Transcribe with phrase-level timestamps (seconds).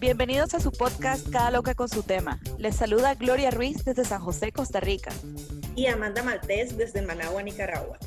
[0.00, 2.38] Bienvenidos a su podcast Cada Loca con su tema.
[2.58, 5.10] Les saluda Gloria Ruiz desde San José, Costa Rica.
[5.74, 7.98] Y Amanda Maltés desde Managua, Nicaragua.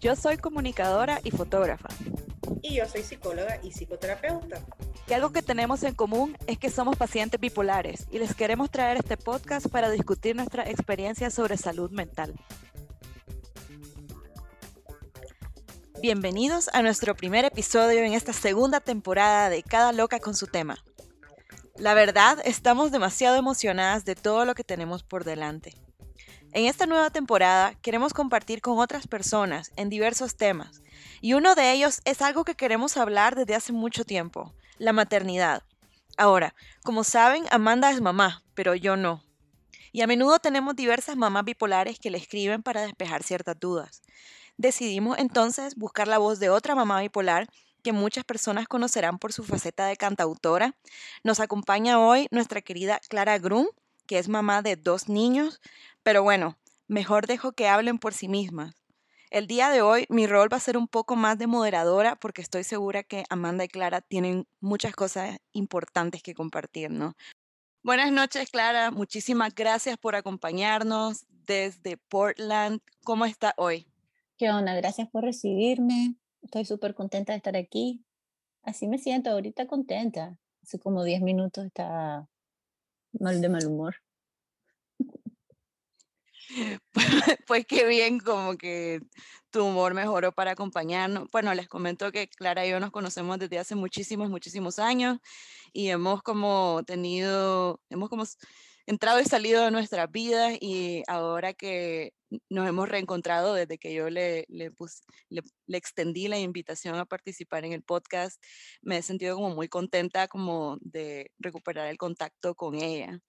[0.00, 1.88] Yo soy comunicadora y fotógrafa.
[2.60, 4.60] Y yo soy psicóloga y psicoterapeuta.
[5.06, 8.96] Y algo que tenemos en común es que somos pacientes bipolares y les queremos traer
[8.96, 12.34] este podcast para discutir nuestra experiencia sobre salud mental.
[16.00, 20.82] Bienvenidos a nuestro primer episodio en esta segunda temporada de Cada Loca con su tema.
[21.76, 25.74] La verdad, estamos demasiado emocionadas de todo lo que tenemos por delante.
[26.52, 30.82] En esta nueva temporada queremos compartir con otras personas en diversos temas,
[31.20, 35.62] y uno de ellos es algo que queremos hablar desde hace mucho tiempo, la maternidad.
[36.16, 39.24] Ahora, como saben, Amanda es mamá, pero yo no.
[39.92, 44.02] Y a menudo tenemos diversas mamás bipolares que le escriben para despejar ciertas dudas.
[44.56, 47.48] Decidimos entonces buscar la voz de otra mamá bipolar
[47.82, 50.74] que muchas personas conocerán por su faceta de cantautora.
[51.22, 53.66] Nos acompaña hoy nuestra querida Clara Grum,
[54.06, 55.60] que es mamá de dos niños,
[56.02, 56.56] pero bueno,
[56.88, 58.74] mejor dejo que hablen por sí mismas.
[59.34, 62.40] El día de hoy mi rol va a ser un poco más de moderadora porque
[62.40, 67.16] estoy segura que Amanda y Clara tienen muchas cosas importantes que compartir, ¿no?
[67.82, 68.92] Buenas noches, Clara.
[68.92, 72.80] Muchísimas gracias por acompañarnos desde Portland.
[73.02, 73.88] ¿Cómo está hoy?
[74.38, 74.72] ¿Qué onda?
[74.76, 76.14] Gracias por recibirme.
[76.40, 78.04] Estoy súper contenta de estar aquí.
[78.62, 80.38] Así me siento ahorita contenta.
[80.62, 82.28] Hace como 10 minutos estaba
[83.18, 83.96] mal de mal humor.
[87.46, 89.00] Pues, qué bien, como que
[89.50, 91.28] tu humor mejoró para acompañarnos.
[91.30, 95.18] Bueno, les comento que Clara y yo nos conocemos desde hace muchísimos, muchísimos años
[95.72, 98.24] y hemos como tenido, hemos como
[98.86, 102.12] entrado y salido de nuestras vidas y ahora que
[102.50, 104.72] nos hemos reencontrado desde que yo le, le,
[105.28, 108.42] le, extendí la invitación a participar en el podcast,
[108.82, 113.20] me he sentido como muy contenta como de recuperar el contacto con ella.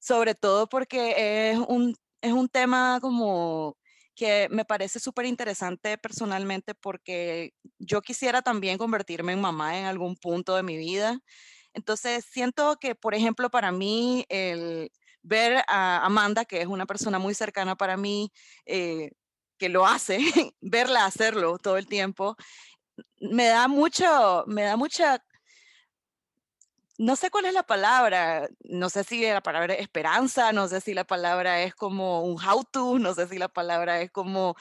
[0.00, 3.76] Sobre todo porque es un, es un tema como
[4.14, 10.16] que me parece súper interesante personalmente porque yo quisiera también convertirme en mamá en algún
[10.16, 11.20] punto de mi vida.
[11.72, 14.90] Entonces, siento que, por ejemplo, para mí, el
[15.22, 18.32] ver a Amanda, que es una persona muy cercana para mí,
[18.66, 19.12] eh,
[19.58, 20.18] que lo hace,
[20.60, 22.36] verla hacerlo todo el tiempo,
[23.20, 25.22] me da mucho, me da mucha,
[26.98, 30.80] no sé cuál es la palabra, no sé si la palabra es esperanza, no sé
[30.80, 34.56] si la palabra es como un how to, no sé si la palabra es como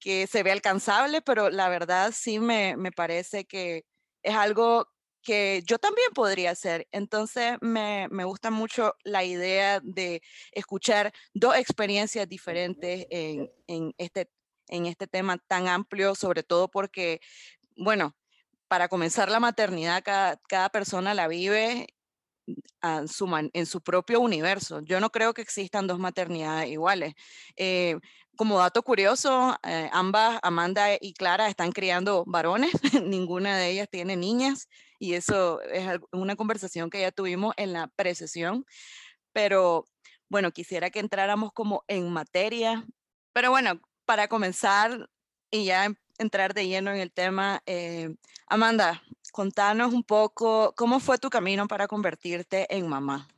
[0.00, 3.84] que se ve alcanzable, pero la verdad sí me, me parece que
[4.22, 4.88] es algo
[5.22, 6.86] que yo también podría hacer.
[6.92, 14.30] Entonces me, me, gusta mucho la idea de escuchar dos experiencias diferentes en, en, este,
[14.68, 17.20] en este tema tan amplio, sobre todo porque,
[17.76, 18.14] bueno,
[18.74, 21.86] para comenzar la maternidad, cada, cada persona la vive
[22.80, 24.80] a su en su propio universo.
[24.80, 27.14] Yo no creo que existan dos maternidades iguales.
[27.54, 27.94] Eh,
[28.36, 32.72] como dato curioso, eh, ambas, Amanda y Clara, están criando varones,
[33.04, 34.68] ninguna de ellas tiene niñas
[34.98, 38.66] y eso es una conversación que ya tuvimos en la precesión,
[39.32, 39.84] pero
[40.28, 42.84] bueno, quisiera que entráramos como en materia,
[43.32, 45.08] pero bueno, para comenzar
[45.54, 48.16] y ya entrar de lleno en el tema, eh,
[48.48, 49.00] Amanda,
[49.30, 53.28] contanos un poco cómo fue tu camino para convertirte en mamá.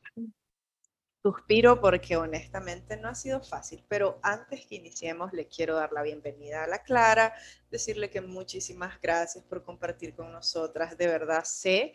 [1.21, 6.01] Suspiro porque honestamente no ha sido fácil, pero antes que iniciemos le quiero dar la
[6.01, 7.35] bienvenida a la Clara,
[7.69, 10.97] decirle que muchísimas gracias por compartir con nosotras.
[10.97, 11.93] De verdad sé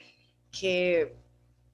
[0.53, 1.17] que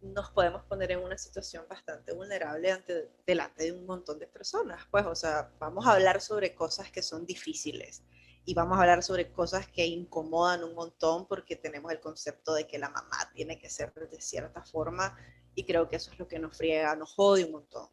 [0.00, 4.86] nos podemos poner en una situación bastante vulnerable ante, delante de un montón de personas.
[4.90, 8.02] Pues, o sea, vamos a hablar sobre cosas que son difíciles
[8.48, 12.66] y vamos a hablar sobre cosas que incomodan un montón porque tenemos el concepto de
[12.66, 15.14] que la mamá tiene que ser de cierta forma
[15.54, 17.90] y creo que eso es lo que nos friega, nos jode un montón.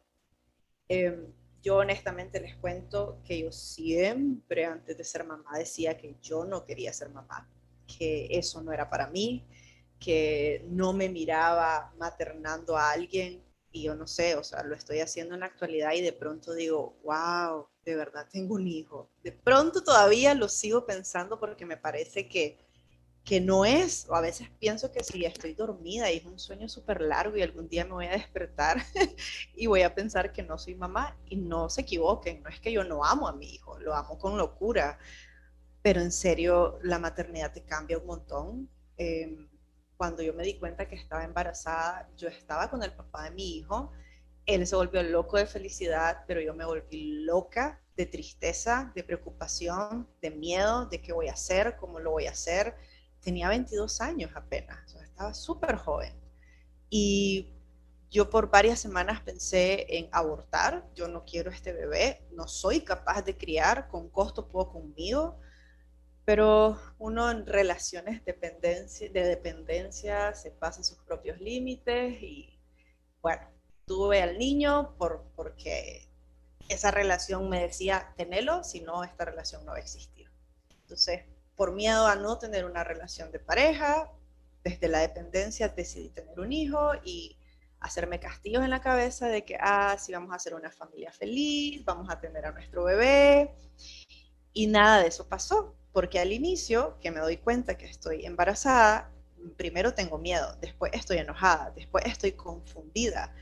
[0.88, 1.30] Em,
[1.62, 6.64] yo honestamente les cuento que yo siempre antes de ser mamá decía que yo no
[6.64, 7.46] quería ser mamá,
[7.86, 9.46] que eso no era para mí,
[10.00, 15.00] que no me miraba maternando a alguien y yo no sé, o sea, lo estoy
[15.00, 19.08] haciendo en la actualidad y de pronto digo, wow, de verdad tengo un hijo.
[19.22, 22.58] De pronto todavía lo sigo pensando porque me parece que
[23.26, 26.68] que no es, o a veces pienso que si estoy dormida y es un sueño
[26.68, 28.76] súper largo y algún día me voy a despertar
[29.56, 32.70] y voy a pensar que no soy mamá y no se equivoquen, no es que
[32.70, 35.00] yo no amo a mi hijo, lo amo con locura,
[35.82, 38.70] pero en serio la maternidad te cambia un montón.
[38.96, 39.48] Em,
[39.96, 43.56] cuando yo me di cuenta que estaba embarazada, yo estaba con el papá de mi
[43.56, 43.90] hijo,
[44.46, 50.08] él se volvió loco de felicidad, pero yo me volví loca de tristeza, de preocupación,
[50.22, 52.76] de miedo, de qué voy a hacer, cómo lo voy a hacer.
[53.20, 56.14] Tenía 22 años apenas, estaba súper joven.
[56.88, 57.54] Y
[58.08, 63.22] yo por varias semanas pensé en abortar, yo no quiero este bebé, no soy capaz
[63.22, 65.40] de criar, con costo puedo conmigo,
[66.24, 68.32] pero uno en relaciones de
[69.10, 72.60] dependencia se pasa sus propios límites y
[73.20, 73.55] bueno,
[73.86, 76.08] tuve al niño por, porque
[76.68, 80.30] esa relación me decía, tenelo, si no, esta relación no va a existir.
[80.82, 81.22] Entonces,
[81.54, 84.10] por miedo a no tener una relación de pareja,
[84.64, 87.38] desde la dependencia decidí tener un hijo y
[87.78, 91.84] hacerme castillos en la cabeza de que, ah, sí, vamos a hacer una familia feliz,
[91.84, 93.54] vamos a tener a nuestro bebé.
[94.52, 99.12] Y nada de eso pasó, porque al inicio, que me doy cuenta que estoy embarazada,
[99.56, 103.32] primero tengo miedo, después estoy enojada, después estoy confundida.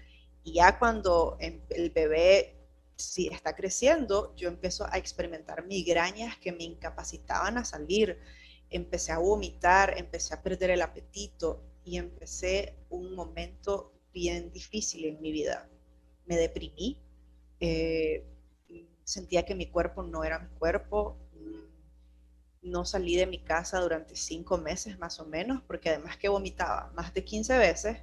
[0.45, 2.55] Y ya cuando em, el bebé
[2.97, 8.19] si está creciendo, yo empiezo a experimentar migrañas que me incapacitaban a salir.
[8.71, 15.21] Empecé a vomitar, empecé a perder el apetito y empecé un momento bien difícil en
[15.21, 15.69] mi vida.
[16.27, 16.99] Me deprimí,
[17.61, 18.25] eh,
[19.03, 24.17] sentía que mi cuerpo no era mi cuerpo, mm, no salí de mi casa durante
[24.17, 27.99] cinco meses más o menos, porque además que vomitaba más de 15 veces,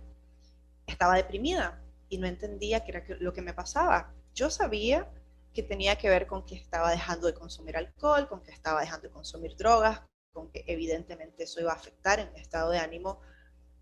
[0.85, 1.80] estaba deprimida
[2.11, 5.07] y no entendía qué era lo que me pasaba yo sabía
[5.53, 9.07] que tenía que ver con que estaba dejando de consumir alcohol, con que estaba dejando
[9.07, 13.19] de consumir drogas, con que evidentemente eso iba a afectar en mi estado de ánimo,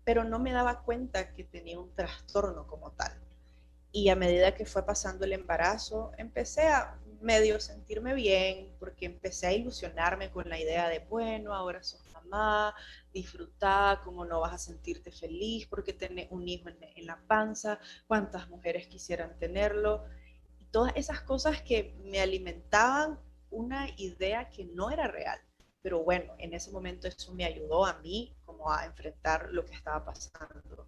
[0.04, 3.12] pero no me daba cuenta que tenía un trastorno como tal.
[3.92, 9.46] Y a medida que fue pasando el embarazo, empecé a medio sentirme bien, porque empecé
[9.46, 12.74] a ilusionarme con la idea de, bueno, ahora sos mamá,
[13.12, 18.48] disfrutar, cómo no vas a sentirte feliz porque tenés un hijo en, la panza, cuántas
[18.48, 20.04] mujeres quisieran tenerlo
[20.70, 23.18] todas esas cosas que me alimentaban
[23.50, 25.40] una idea que no era real.
[25.82, 29.74] Pero bueno, en ese momento eso me ayudó a mí como a enfrentar lo que
[29.74, 30.86] estaba pasando.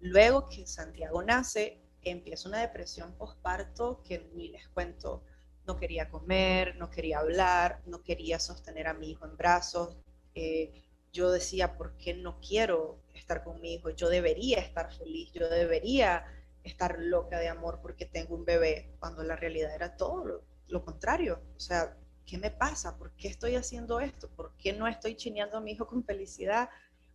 [0.00, 5.24] Luego que Santiago nace, empieza una depresión postparto que ni les cuento.
[5.66, 9.96] No quería comer, no quería hablar, no quería sostener a mi hijo en brazos.
[11.12, 13.90] Yo decía, ¿por qué no quiero estar con mi hijo?
[13.90, 16.24] Yo debería estar feliz, yo debería
[16.64, 21.40] estar loca de amor porque tengo un bebé, cuando la realidad era todo lo, contrario.
[21.56, 21.96] O sea,
[22.26, 22.98] ¿qué me pasa?
[22.98, 24.28] ¿Por qué estoy haciendo esto?
[24.28, 26.68] ¿Por qué no estoy chineando a mi hijo con felicidad?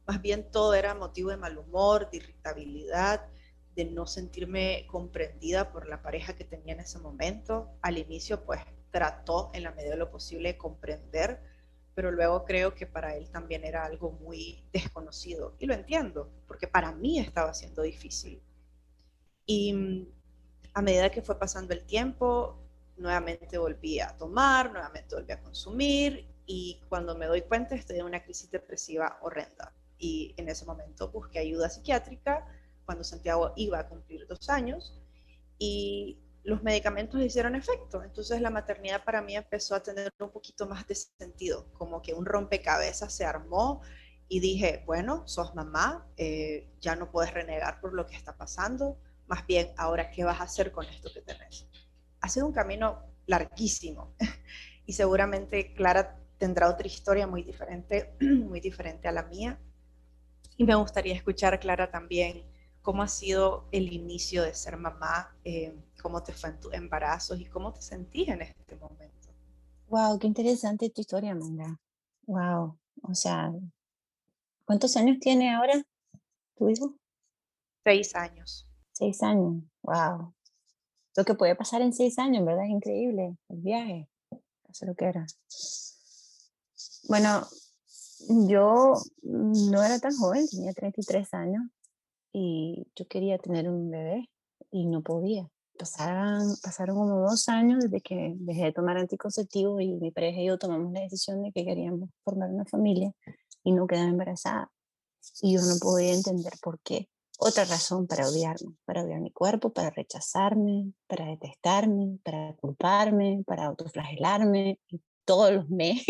[0.08, 3.28] Más bien todo era motivo de mal humor, de irritabilidad,
[3.76, 7.70] de no sentirme comprendida por la pareja que tenía en ese momento.
[7.82, 8.62] Al inicio, pues
[8.92, 11.42] trató en la medida de lo posible de comprender,
[12.00, 15.58] pero luego creo que para él también era algo muy desconocido.
[15.60, 18.42] Y lo entiendo, porque para mí estaba siendo difícil.
[19.46, 20.08] Y mm,
[20.76, 22.58] a medida que fue pasando el tiempo,
[22.96, 28.06] nuevamente volví a tomar, nuevamente volví a consumir y cuando me doy cuenta estoy en
[28.06, 29.74] una crisis depresiva horrenda.
[29.98, 32.48] Y en ese momento busqué ayuda psiquiátrica
[32.86, 34.98] cuando Santiago iba a cumplir dos años
[35.58, 38.04] y los medicamentos hicieron efecto.
[38.04, 42.14] Entonces la maternidad para mí empezó a tener un poquito más de sentido, como que
[42.14, 43.82] un rompecabezas se armó
[44.28, 49.00] y dije, bueno, sos mamá, eh, ya no puedes renegar por lo que está pasando,
[49.28, 51.68] más bien ahora qué vas a hacer con esto que tenés.
[52.22, 54.16] Ha sido un camino larguísimo
[54.86, 59.60] y seguramente Clara tendrá otra historia muy diferente, muy diferente a la mía.
[60.58, 62.44] Y me gustaría escuchar, Clara, también
[62.82, 67.36] cómo ha sido el inicio de ser mamá, eh, cómo te fue en tu embarazo
[67.36, 69.30] y cómo te sentís en este momento.
[69.88, 71.80] Wow, qué interesante tu historia, Amanda.
[72.26, 73.52] Wow, o sea,
[74.66, 75.82] ¿cuántos años tiene ahora
[76.56, 76.96] tu hijo?
[77.84, 78.68] Seis años.
[78.92, 80.34] Seis años, wow.
[81.16, 82.66] Lo que puede pasar en seis años, ¿verdad?
[82.66, 84.10] Es increíble el viaje.
[84.70, 85.26] Eso lo que era.
[87.08, 87.48] Bueno,
[88.48, 88.94] yo
[89.24, 91.64] no era tan joven, tenía 33 años
[92.32, 94.30] y yo quería tener un bebé
[94.72, 95.50] y no podía.
[95.78, 100.48] Pasaron, pasaron como dos años desde que dejé de tomar anticonceptivos y mi pareja y
[100.48, 103.14] yo tomamos la decisión de que queríamos formar una familia
[103.64, 104.72] y no quedar embarazada.
[105.42, 107.10] Y yo no podía entender por qué
[107.40, 113.66] otra razón para odiarme, para odiar mi cuerpo, para rechazarme, para detestarme, para culparme, para
[113.66, 116.02] autoflagelarme, y todos los me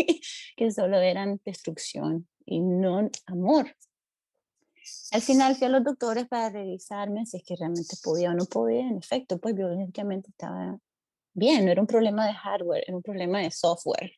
[0.56, 3.76] que solo eran destrucción y no amor.
[5.12, 8.44] Al final fui a los doctores para revisarme si es que realmente podía o no
[8.44, 8.88] podía.
[8.88, 10.78] En efecto, pues biológicamente estaba
[11.34, 14.12] bien, no era un problema de hardware, era un problema de software.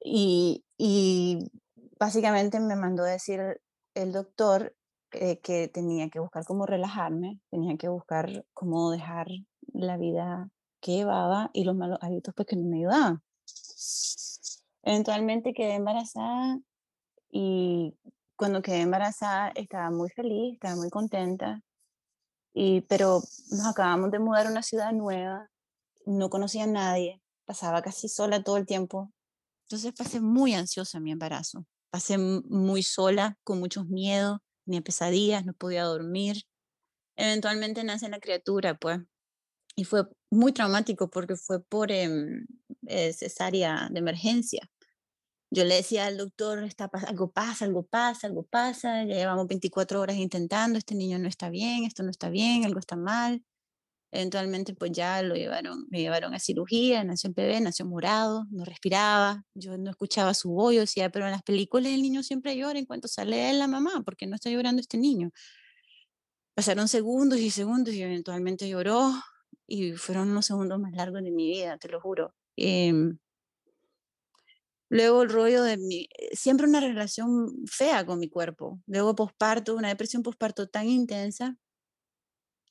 [0.00, 1.50] Y, y
[1.98, 3.60] básicamente me mandó a decir
[3.94, 4.74] el doctor
[5.12, 9.28] eh, que tenía que buscar cómo relajarme, tenía que buscar cómo dejar
[9.72, 13.22] la vida que llevaba y los malos hábitos pues que no me ayudaban.
[14.82, 16.60] Eventualmente quedé embarazada
[17.30, 17.94] y
[18.36, 21.62] cuando quedé embarazada estaba muy feliz, estaba muy contenta,
[22.54, 25.50] y, pero nos acabamos de mudar a una ciudad nueva,
[26.06, 29.12] no conocía a nadie, pasaba casi sola todo el tiempo.
[29.66, 35.52] Entonces pasé muy ansiosa mi embarazo, pasé muy sola, con muchos miedos, ni pesadillas, no
[35.54, 36.44] podía dormir.
[37.16, 39.00] Eventualmente nace la criatura, pues,
[39.76, 42.46] y fue muy traumático porque fue por em,
[42.86, 44.70] eh, cesárea de emergencia.
[45.50, 50.00] Yo le decía al doctor, está, algo pasa, algo pasa, algo pasa, ya llevamos 24
[50.00, 53.42] horas intentando, este niño no está bien, esto no está bien, algo está mal.
[54.12, 58.64] Eventualmente pues ya lo llevaron, me llevaron a cirugía, nació en bebé, nació morado, no
[58.64, 62.56] respiraba, yo no escuchaba su voz, yo decía, pero en las películas el niño siempre
[62.56, 65.30] llora en cuanto sale la mamá, porque no está llorando este niño.
[66.54, 69.12] Pasaron segundos y segundos y eventualmente lloró
[69.66, 72.34] y fueron los segundos más largos de mi vida, te lo juro.
[72.56, 73.18] Em,
[74.88, 78.80] Luego el rollo de mi, eh, siempre una relación fea con mi cuerpo.
[78.86, 81.56] Luego posparto, una depresión posparto tan intensa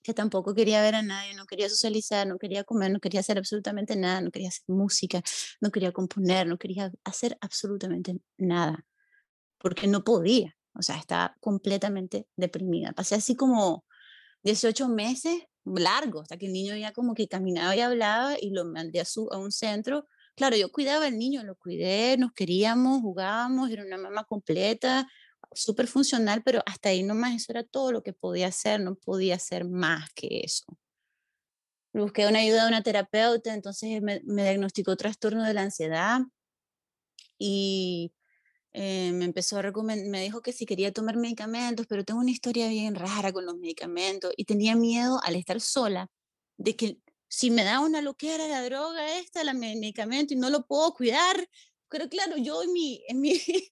[0.05, 3.39] que tampoco quería ver a nadie, no quería socializar, no quería comer, no quería hacer
[3.39, 5.23] absolutamente nada, no quería hacer música,
[5.61, 8.85] no quería componer, no quería hacer absolutamente nada,
[9.57, 12.93] porque no podía, o sea, estaba completamente deprimida.
[12.93, 13.83] Pasé así como
[14.43, 18.63] 18 meses largos, hasta que el niño ya como que caminaba y hablaba y lo
[18.63, 23.01] mandé a, su, a un centro Claro, yo cuidaba al niño, lo cuidé, nos queríamos,
[23.01, 25.07] jugábamos, era una mamá completa,
[25.53, 29.35] súper funcional, pero hasta ahí nomás eso era todo lo que podía hacer, no podía
[29.35, 30.65] hacer más que eso.
[31.93, 36.19] Busqué una ayuda de una terapeuta, entonces me, diagnosticó trastorno de la ansiedad
[37.39, 38.13] y
[38.73, 42.31] eh, me empezó a recomendar, me dijo que si quería tomar medicamentos, pero tengo una
[42.31, 46.09] historia bien rara con los medicamentos y tenía miedo al estar sola
[46.57, 46.99] de que
[47.35, 51.35] si me da una loquera la droga esta, el medicamento y no lo puedo cuidar,
[51.89, 53.33] pero claro, yo en mi, en mi,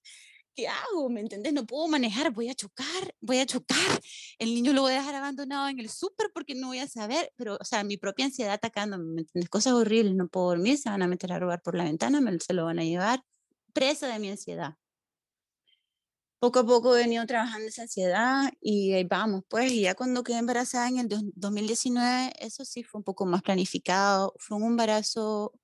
[0.54, 1.08] ¿qué hago?
[1.08, 1.54] ¿Me entendés?
[1.54, 4.02] No puedo manejar, voy a chocar, voy a chocar.
[4.38, 7.32] El niño lo voy a dejar abandonado en el súper porque no voy a saber,
[7.36, 9.48] pero, o sea, mi propia ansiedad atacándome, ¿me entendés?
[9.48, 12.38] Cosas horribles, no puedo dormir, se van a meter a robar por la ventana, me,
[12.40, 13.22] se lo van a llevar,
[13.72, 14.76] presa de mi ansiedad
[16.44, 20.22] poco a poco he venido trabajando esa ansiedad y ahí vamos, pues, y ya cuando
[20.22, 25.54] quedé embarazada en el 2019, eso sí fue un poco más planificado, fue un embarazo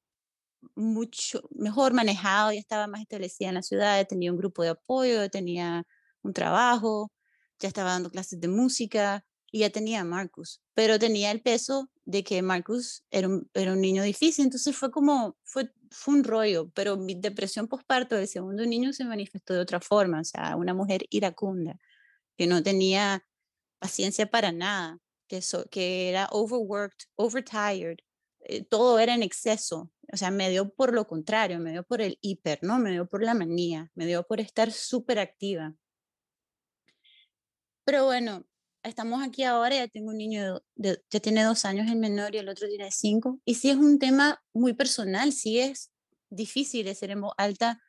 [0.74, 5.28] mucho mejor manejado, ya estaba más establecida en la ciudad, tenía un grupo de apoyo,
[5.28, 5.86] tenía
[6.22, 7.12] un trabajo,
[7.58, 9.22] ya estaba dando clases de música
[9.52, 13.74] y ya tenía a Marcus, pero tenía el peso de que Marcus era un, era
[13.74, 18.28] un niño difícil, entonces fue como, fue fue un rollo, pero mi depresión postparto del
[18.28, 21.76] segundo niño se manifestó de otra forma, o sea, una mujer iracunda,
[22.36, 23.26] que no tenía
[23.78, 27.98] paciencia para nada, que, que era overworked, overtired,
[28.40, 32.00] eh, todo era en exceso, o sea, me dio por lo contrario, me dio por
[32.00, 32.78] el hiper, ¿no?
[32.78, 35.74] Me dio por la manía, me dio por estar súper activa.
[37.84, 38.46] Pero bueno,
[38.82, 42.38] estamos aquí ahora, ya tengo un niño, de, ya tiene dos años el menor y
[42.38, 45.90] el otro tiene cinco, y sí es un tema muy personal, sí es
[46.30, 47.82] difícil de ser en voz alta,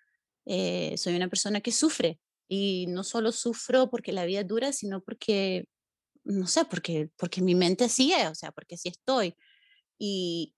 [0.46, 4.74] eh, soy una persona que sufre, y no solo sufro porque la vida es dura,
[4.74, 5.66] sino porque,
[6.26, 9.38] no sé, porque, porque mi mente sigue, o sea, porque sí estoy.
[9.98, 10.54] Y,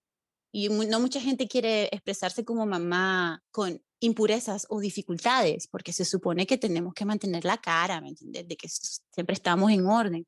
[0.55, 6.45] y no mucha gente quiere expresarse como mamá con impurezas o dificultades, porque se supone
[6.45, 8.47] que tenemos que mantener la cara, ¿me entiendes?
[8.47, 10.27] De que siempre estamos en orden.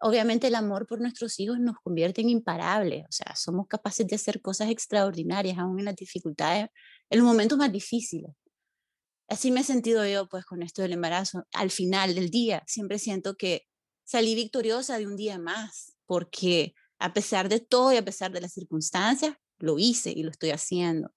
[0.00, 4.16] Obviamente el amor por nuestros hijos nos convierte en imparables, o sea, somos capaces de
[4.16, 6.68] hacer cosas extraordinarias aún en las dificultades,
[7.10, 8.30] en los momentos más difíciles.
[9.28, 11.44] Así me he sentido yo pues con esto del embarazo.
[11.52, 13.66] Al final del día siempre siento que
[14.04, 18.40] salí victoriosa de un día más, porque a pesar de todo y a pesar de
[18.40, 21.12] las circunstancias, lo hice y lo estoy haciendo.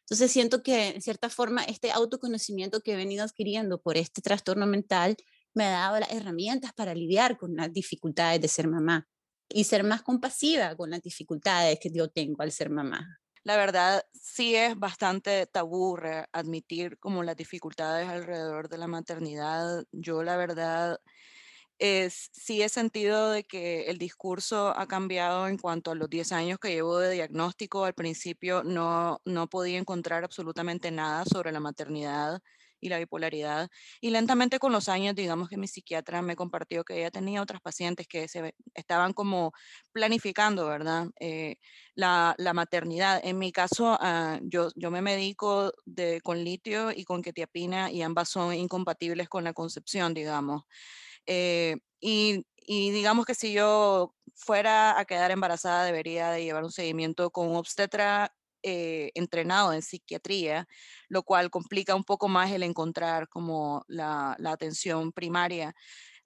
[0.00, 4.66] Entonces siento que en cierta forma este autoconocimiento que he venido adquiriendo por este trastorno
[4.66, 5.16] mental
[5.54, 9.08] me ha dado las herramientas para lidiar con las dificultades de ser mamá
[9.48, 13.20] y ser más compasiva con las dificultades que yo tengo al ser mamá.
[13.44, 15.98] La verdad, sí es bastante tabú
[16.32, 19.84] admitir como las dificultades alrededor de la maternidad.
[19.92, 20.98] Yo la verdad
[21.78, 26.32] es, sí he sentido de que el discurso ha cambiado en cuanto a los 10
[26.32, 27.84] años que llevo de diagnóstico.
[27.84, 32.40] Al principio no, no podía encontrar absolutamente nada sobre la maternidad
[32.84, 33.70] y la bipolaridad.
[34.00, 37.60] Y lentamente con los años, digamos que mi psiquiatra me compartió que ella tenía otras
[37.62, 39.52] pacientes que se estaban como
[39.92, 41.08] planificando, ¿verdad?
[41.18, 41.56] Eh,
[41.94, 43.20] la, la, maternidad.
[43.24, 48.02] En mi caso, ah, yo, yo me medico de, con litio y con ketiapina y
[48.02, 50.64] ambas son incompatibles con la concepción, digamos.
[51.26, 57.30] Eh, y, digamos que si yo fuera a quedar embarazada, debería de llevar un seguimiento
[57.30, 60.66] con un obstetra eh, entrenado en psiquiatría,
[61.08, 65.74] lo cual complica un poco más el encontrar como la, la atención primaria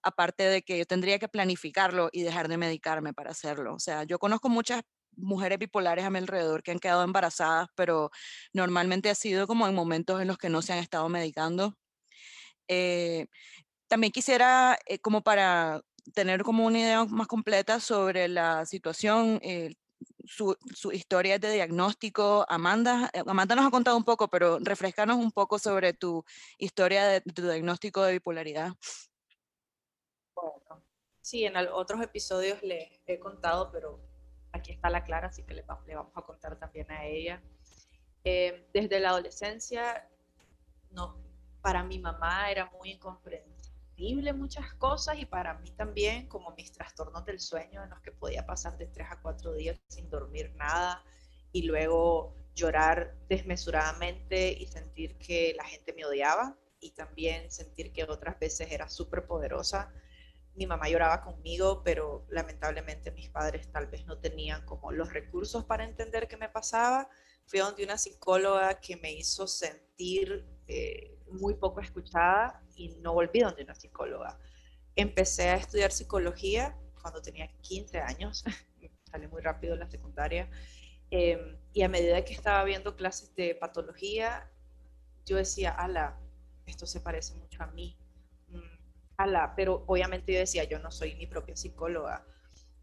[0.01, 3.75] aparte de que yo tendría que planificarlo y dejar de medicarme para hacerlo.
[3.75, 4.81] O sea, yo conozco muchas
[5.15, 8.09] mujeres bipolares a mi alrededor que han quedado embarazadas, pero
[8.53, 11.75] normalmente ha sido como en momentos en los que no se han estado medicando.
[12.67, 13.27] Eh,
[13.89, 15.81] también quisiera, eh, como para
[16.13, 19.75] tener como una idea más completa sobre la situación, eh,
[20.23, 22.45] su, su, historia de diagnóstico.
[22.47, 26.23] Amanda, Amanda nos ha contado un poco, pero refrescanos un poco sobre tu
[26.57, 28.73] historia de, tu diagnóstico de bipolaridad.
[30.35, 30.83] Bueno,
[31.21, 33.99] sí, en otros episodios le he contado, pero
[34.51, 37.41] aquí está la Clara, así que le, vamos a contar también a ella.
[38.23, 40.07] Eh, desde la adolescencia,
[40.91, 41.17] no,
[41.61, 42.91] para mi mamá era muy
[43.99, 48.11] incomprensible muchas cosas y para mí también, como mis trastornos del sueño, en los que
[48.11, 51.03] podía pasar de tres a cuatro días sin dormir nada
[51.51, 58.03] y luego llorar desmesuradamente y sentir que la gente me odiaba y también sentir que
[58.03, 59.91] otras veces era súper poderosa
[60.55, 65.63] mi mamá lloraba conmigo, pero lamentablemente mis padres tal vez no tenían como los recursos
[65.63, 67.09] para entender qué me pasaba.
[67.45, 73.39] Fui donde una psicóloga que me hizo sentir eh, muy poco escuchada y no volví
[73.39, 74.39] donde una psicóloga.
[74.95, 78.43] Empecé a estudiar psicología cuando tenía 15 años,
[79.11, 80.49] salí muy rápido en la secundaria,
[81.11, 84.49] em, y a medida que estaba viendo clases de patología,
[85.25, 86.19] yo decía, ala,
[86.65, 87.97] esto se parece mucho a mí
[89.55, 92.25] pero obviamente yo decía, yo no soy mi propia psicóloga.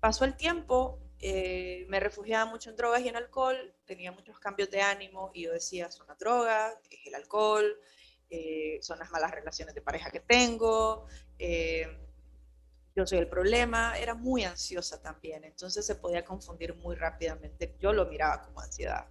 [0.01, 4.71] Pasó el tiempo, eh, me refugiaba mucho en drogas y en alcohol, tenía muchos cambios
[4.71, 7.65] de ánimo y yo decía, son las drogas, es el alcohol,
[8.31, 11.07] eh, son las malas relaciones de pareja que tengo,
[11.39, 11.87] eh,
[12.95, 17.93] yo soy el problema, era muy ansiosa también, entonces se podía confundir muy rápidamente, yo
[17.93, 19.07] lo miraba como ansiedad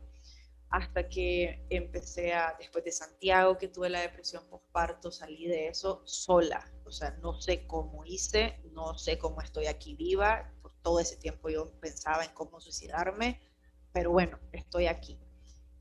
[0.69, 6.01] hasta que empecé a, después de Santiago, que tuve la depresión postparto, salí de eso
[6.05, 6.69] sola.
[6.83, 10.51] O sea, no sé cómo hice, no sé cómo estoy aquí viva.
[10.61, 13.39] Por todo ese tiempo yo pensaba en cómo suicidarme,
[13.93, 15.17] pero bueno, estoy aquí.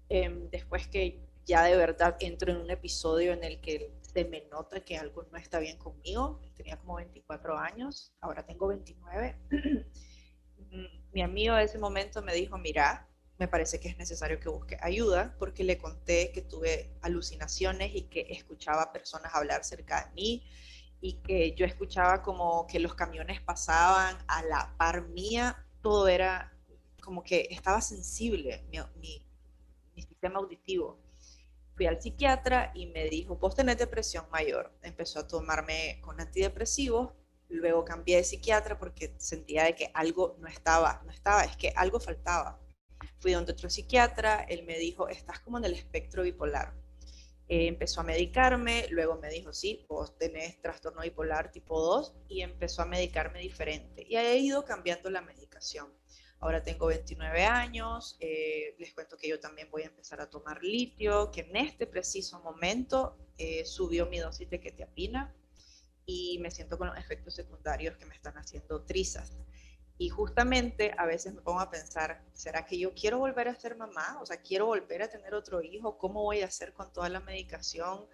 [0.08, 4.42] Em, después que ya de verdad entro en un episodio en el que se me
[4.50, 9.36] nota que algo no está bien conmigo, tenía como 24 años, ahora tengo 29.
[11.12, 14.76] Mi amigo de ese momento me dijo, mira, me parece que es necesario que busque
[14.80, 20.46] ayuda porque le conté que tuve alucinaciones y que escuchaba personas hablar cerca de mí
[21.00, 26.52] y que yo escuchaba como que los camiones pasaban a la par mía, todo era
[27.02, 28.78] como que estaba sensible mi,
[29.94, 30.98] mi, sistema auditivo.
[31.76, 34.72] Fui al psiquiatra y me dijo, vos tenés depresión mayor.
[34.82, 37.12] Empezó a tomarme con antidepresivos,
[37.48, 41.72] luego cambié de psiquiatra porque sentía de que algo no estaba, no estaba, es que
[41.76, 42.60] algo faltaba
[43.18, 46.74] Fui donde otro psiquiatra, él me dijo, estás como en el espectro bipolar.
[47.48, 52.42] Eh, empezó a medicarme, luego me dijo, sí, vos tenés trastorno bipolar tipo 2 y
[52.42, 54.04] empezó a medicarme diferente.
[54.06, 55.92] Y he ido cambiando la medicación.
[56.44, 60.62] Ahora tengo 29 años, eh, les cuento que yo también voy a empezar a tomar
[60.62, 65.34] litio, que en este preciso momento eh, subió mi dosis de ketiapina
[66.04, 69.32] y me siento con los efectos secundarios que me están haciendo trizas.
[69.96, 73.74] Y justamente a veces me pongo a pensar, ¿será que yo quiero volver a ser
[73.78, 74.18] mamá?
[74.20, 77.20] O sea, quiero volver a tener otro hijo, ¿cómo voy a hacer con toda la
[77.20, 78.06] medicación?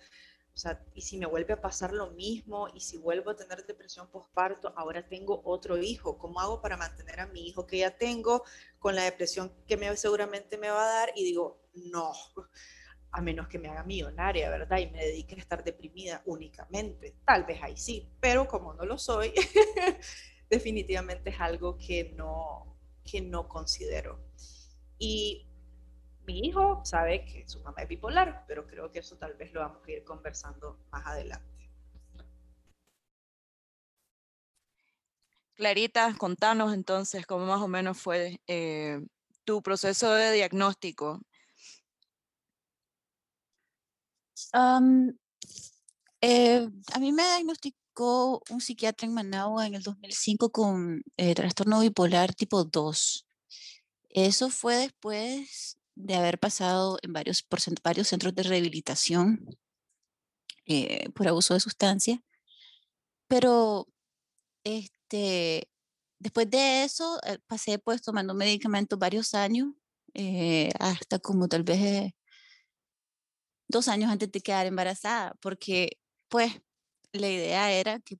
[0.55, 3.65] O sea, y si me vuelve a pasar lo mismo, y si vuelvo a tener
[3.65, 7.97] depresión postparto, ahora tengo otro hijo, ¿cómo hago para mantener a mi hijo que ya
[7.97, 8.43] tengo
[8.79, 11.13] con la depresión que me, seguramente me va a dar?
[11.15, 12.13] Y digo, no,
[13.13, 14.79] a menos que me haga millonaria, ¿verdad?
[14.79, 17.17] Y me dedique a estar deprimida únicamente.
[17.25, 19.33] Tal vez ahí sí, pero como no lo soy,
[20.51, 24.21] definitivamente es algo que no, que no considero.
[24.99, 25.50] Y
[26.31, 29.61] mi hijo sabe que su mamá es bipolar, pero creo que eso tal vez lo
[29.61, 31.49] vamos a ir conversando más adelante.
[35.55, 39.01] Clarita, contanos entonces cómo más o menos fue eh,
[39.45, 41.21] tu proceso de diagnóstico.
[46.21, 51.81] Eh, a mí me diagnosticó un psiquiatra en Managua en el 2005 con eh, trastorno
[51.81, 53.27] bipolar tipo 2.
[54.11, 59.47] Eso fue después de haber pasado en varios, por varios centros de rehabilitación
[60.67, 62.23] eh, por abuso de sustancia.
[63.29, 63.87] Pero
[64.65, 65.69] este,
[66.19, 69.69] después de eso eh, pasé pues tomando medicamentos varios años,
[70.81, 72.13] hasta como tal vez
[73.69, 76.61] dos años antes de quedar embarazada, porque pues
[77.13, 78.19] la idea era que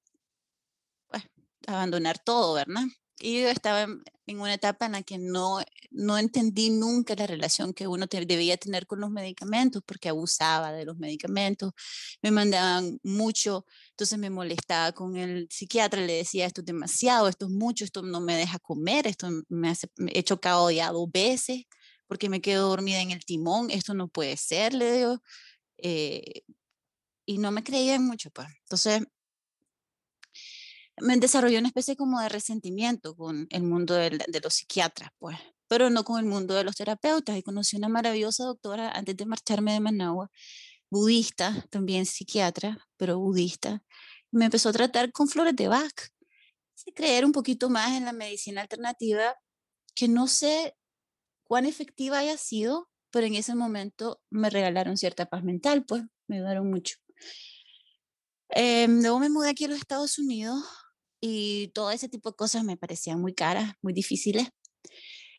[1.67, 2.85] abandonar todo, ¿verdad?
[3.21, 3.87] Yo estaba
[4.27, 5.59] en una etapa en la que no,
[5.91, 10.85] no entendí nunca la relación que uno debía tener con los medicamentos, porque abusaba de
[10.85, 11.73] los medicamentos,
[12.23, 17.47] me mandaban mucho, entonces me molestaba con el psiquiatra, le decía, esto es demasiado, esto
[17.47, 21.65] es mucho, esto no me deja comer, esto me, hace, he chocado ya dos veces,
[22.07, 25.23] porque me quedo dormida en el timón, esto no puede ser, le digo,
[25.79, 26.43] eh,
[27.27, 28.49] y no me creían mucho, pues.
[28.63, 29.03] Entonces,
[31.01, 35.91] me desarrolló una especie como de resentimiento con el mundo de, los psiquiatras, pues, pero
[35.91, 37.37] no con el mundo de los terapeutas.
[37.37, 40.31] Y conocí una maravillosa doctora antes de marcharme de Managua,
[40.91, 43.83] budista, también psiquiatra, pero budista.
[44.31, 46.09] me empezó a tratar con flores de Bach.
[46.95, 49.37] Creer un poquito más en la medicina alternativa,
[49.95, 50.75] que no sé
[51.45, 56.37] cuán efectiva haya sido, pero en ese momento me regalaron cierta paz mental, pues me
[56.37, 56.97] ayudaron mucho.
[58.51, 60.65] Eh, luego me mudé aquí a los Estados Unidos
[61.21, 64.49] y todo ese tipo de cosas me parecían muy caras, muy difíciles.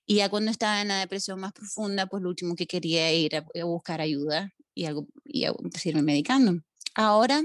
[0.06, 3.46] Y ya cuando estaba en la depresión más profunda, pues lo último que quería era
[3.60, 6.62] a, buscar ayuda y, algo, y a seguirme medicando.
[6.96, 7.42] Ahora,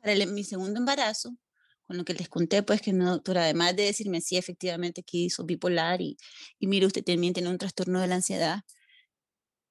[0.00, 1.36] para mi segundo embarazo,
[1.86, 5.18] con lo que les conté, pues que una doctora, además de decirme, sí, efectivamente, que
[5.18, 6.16] hizo bipolar y,
[6.58, 8.62] y mire, usted también tiene un trastorno de la ansiedad,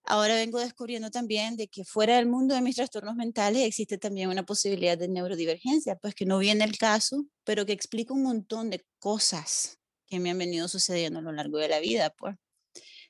[0.06, 4.30] Ahora vengo descubriendo también de que fuera del mundo de mis trastornos mentales existe también
[4.30, 8.70] una posibilidad de neurodivergencia, pues que no viene el caso, pero que explica un montón
[8.70, 12.36] de cosas que me han venido sucediendo a lo largo de la vida, pues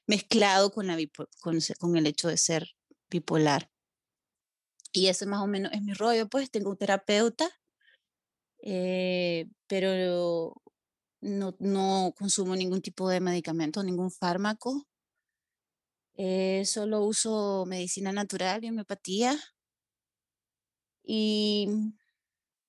[0.05, 2.67] mezclado con, el hecho de ser
[3.09, 3.71] bipolar.
[4.91, 7.49] Y ese más o menos es mi rollo, pues tengo un terapeuta,
[8.61, 10.61] eh, pero
[11.21, 14.87] no, no consumo ningún tipo de medicamento, ningún fármaco
[16.15, 19.39] eh, solo uso medicina natural y homeopatía.
[21.03, 21.67] Y,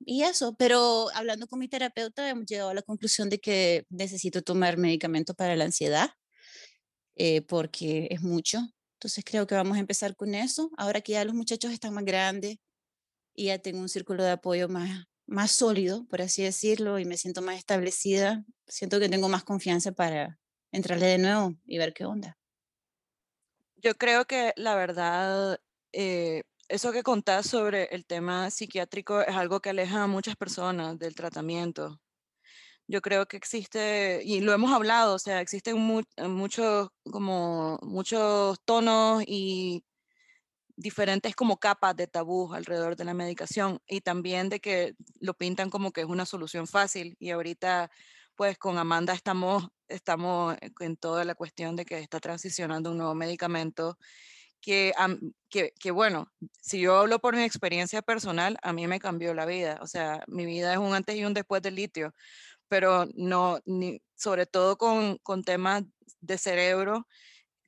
[0.00, 4.42] y eso, pero hablando con mi terapeuta hemos llegado a la conclusión de que necesito
[4.42, 6.11] tomar medicamento para la ansiedad,
[7.16, 8.61] eh, porque es mucho.
[8.98, 10.70] Entonces creo que vamos a empezar con eso.
[10.76, 12.59] Ahora que ya los muchachos están más grandes
[13.35, 17.16] y ya tengo un círculo de apoyo más, más sólido, por así decirlo, y me
[17.16, 20.38] siento más establecida, siento que tengo más confianza para
[20.72, 22.38] entrarle de nuevo y ver qué onda.
[23.85, 25.59] Yo creo que la verdad,
[25.92, 30.99] eh, eso que contás sobre el tema psiquiátrico es algo que aleja a muchas personas
[30.99, 32.01] del tratamiento.
[32.88, 39.23] Yo creo que existe, y lo hemos hablado, o sea, existen muchos, como muchos tonos
[39.27, 39.85] y
[40.77, 45.70] diferentes como capas de tabú alrededor de la medicación y también de que lo pintan
[45.70, 47.90] como que es una solución fácil y ahorita
[48.37, 53.14] pues con Amanda estamos, estamos en toda la cuestión de que está transicionando un nuevo
[53.14, 53.99] medicamento
[54.61, 54.92] que,
[55.51, 56.27] que, que, bueno,
[56.61, 59.79] si yo hablo por mi experiencia personal, a mí me cambió la vida.
[59.83, 62.14] O sea, mi vida es un antes y un después del litio,
[62.68, 65.85] pero no, ni, sobre todo con, con temas
[66.20, 67.07] de cerebro,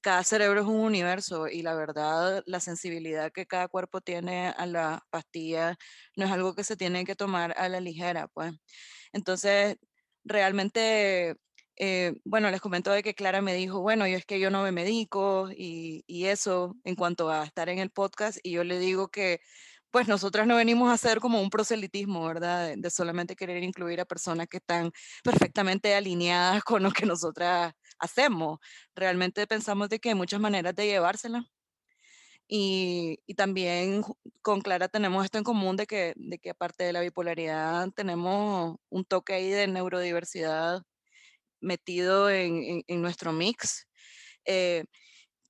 [0.07, 4.64] cada cerebro es un universo y la verdad, la sensibilidad que cada cuerpo tiene a
[4.64, 5.76] la pastilla
[6.14, 8.52] no es algo que se tiene que tomar a la ligera, pues.
[9.12, 9.76] Entonces,
[10.26, 11.36] realmente,
[11.76, 14.62] eh, bueno, les comento de que Clara me dijo, bueno, yo es que yo no
[14.62, 18.78] me medico y, y, eso en cuanto a estar en el podcast y yo le
[18.78, 19.40] digo que
[19.96, 22.74] pues nosotras no venimos a hacer como un proselitismo, ¿verdad?
[22.76, 24.92] De, solamente querer incluir a personas que están
[25.24, 28.58] perfectamente alineadas con lo que nosotras hacemos.
[28.94, 31.46] Realmente pensamos de que hay muchas maneras de llevársela.
[32.48, 34.02] Y, y, también
[34.40, 38.76] con Clara tenemos esto en común de que, de que aparte de la bipolaridad tenemos
[38.88, 40.82] un toque ahí de neurodiversidad
[41.61, 43.88] metido en, en, nuestro mix.
[44.44, 44.85] Eh,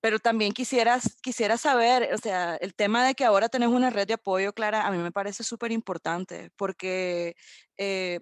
[0.00, 4.06] pero también quisieras, quisiera saber, o sea, el tema de que ahora tenés una red
[4.06, 7.34] de apoyo, Clara, a mí me parece súper importante porque
[7.76, 8.20] eh,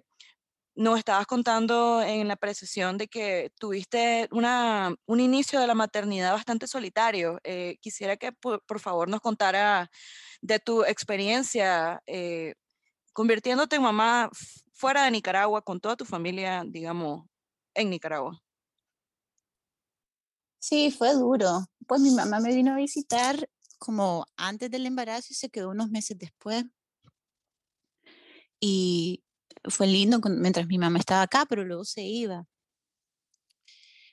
[0.75, 6.33] nos estabas contando en la precisión de que tuviste una, un inicio de la maternidad
[6.33, 7.39] bastante solitario.
[7.43, 9.89] Eh, quisiera que por, favor nos contara
[10.41, 12.55] de tu experiencia eh,
[13.13, 14.29] convirtiéndote en mamá
[14.73, 17.25] fuera de Nicaragua con toda tu familia, digamos,
[17.73, 18.41] en Nicaragua.
[20.59, 21.65] Sí, fue duro.
[21.87, 25.89] Pues mi mamá me vino a visitar como antes del embarazo y se quedó unos
[25.89, 26.65] meses después.
[28.59, 29.24] Y
[29.69, 32.45] fue lindo mientras mi mamá estaba acá, pero luego se iba.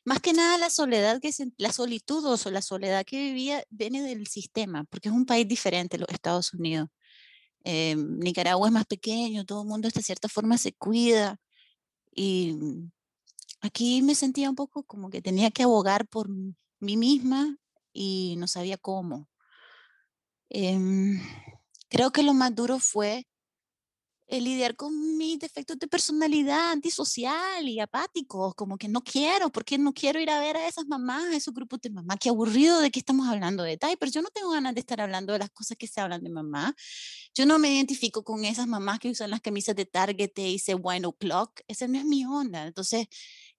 [0.05, 4.27] Más que nada la soledad, que la solitud o la soledad que vivía viene del
[4.27, 6.89] sistema, porque es un país diferente, los Estados Unidos.
[7.65, 11.39] Eh, Nicaragua es más pequeño, todo el mundo de cierta forma se cuida.
[12.15, 12.57] Y
[13.61, 17.57] aquí me sentía un poco como que tenía que abogar por mí misma
[17.93, 19.29] y no sabía cómo.
[20.51, 21.21] Em,
[21.89, 23.27] creo que lo más duro fue
[24.33, 29.77] eh, lidiar con mis defectos de personalidad antisocial y apáticos, como que no quiero, porque
[29.77, 32.81] no quiero ir a ver a esas mamás, a esos grupos de mamá, qué aburrido
[32.81, 35.51] de que estamos hablando de pero yo no tengo ganas de estar hablando de las
[35.51, 36.75] cosas que se hablan de mamá.
[37.35, 40.75] Yo no me identifico con esas mamás que usan las camisas de Target y dice
[40.83, 42.67] One O'Clock, esa no es mi onda.
[42.67, 43.09] Entonces,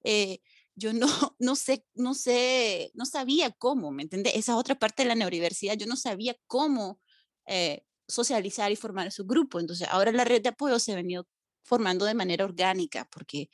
[0.03, 0.39] eh,
[0.75, 1.05] yo no,
[1.39, 4.33] no sé, no sé, no sabía cómo, ¿me entiendes?
[4.35, 6.99] Esa otra parte de la neurodiversidad, yo no sabía cómo
[7.45, 9.59] eh, socializar y formar su grupo.
[9.59, 11.27] Entonces, ahora la red de apoyo se ha venido
[11.63, 13.49] formando de manera orgánica porque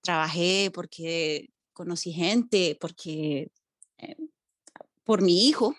[0.00, 3.50] trabajé, porque conocí gente, porque
[3.98, 4.16] eh,
[5.04, 5.76] por mi hijo,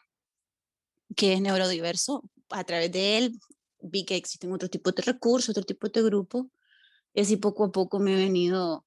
[1.16, 3.40] que es neurodiverso, a través de él
[3.82, 6.50] vi que existen otro tipo de recursos, otro tipo de grupo,
[7.14, 8.86] y así poco a poco me he venido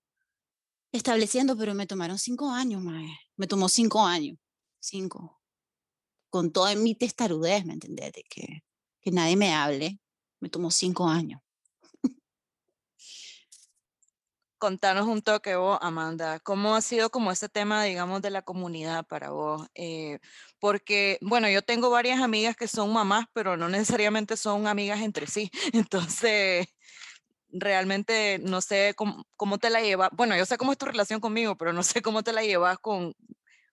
[0.92, 2.83] estableciendo, pero me tomaron cinco años,
[3.37, 4.38] me tomó cinco años,
[4.79, 5.40] cinco,
[6.29, 8.12] con toda mi testarudez, ¿me entendés?
[8.12, 8.62] De que
[9.02, 9.98] que nadie me hable,
[10.40, 11.40] me tomó cinco años.
[14.58, 19.04] Contanos un toque vos, Amanda, ¿cómo ha sido como ese tema, digamos, de la comunidad
[19.04, 19.66] para vos?
[19.74, 20.20] Eh,
[20.60, 25.26] porque, bueno, yo tengo varias amigas que son mamás, pero no necesariamente son amigas entre
[25.26, 25.50] sí.
[25.72, 26.68] Entonces,
[27.50, 30.10] realmente no sé cómo, cómo te la llevas.
[30.12, 32.78] Bueno, yo sé cómo es tu relación conmigo, pero no sé cómo te la llevas
[32.78, 33.14] con,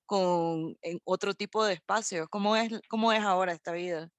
[0.08, 2.28] con en otro tipo de espacios.
[2.30, 4.10] ¿Cómo es, cómo es ahora esta vida?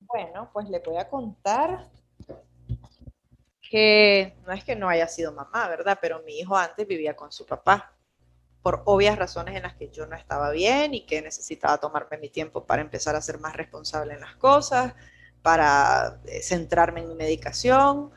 [0.00, 1.88] Bueno, pues le voy a contar
[3.68, 5.98] que no es que no haya sido mamá, ¿verdad?
[6.00, 7.92] Pero mi hijo antes vivía con su papá
[8.62, 12.28] por obvias razones en las que yo no estaba bien y que necesitaba tomarme mi
[12.28, 14.94] tiempo para empezar a ser más responsable en las cosas,
[15.42, 18.10] para eh, centrarme en mi medicación.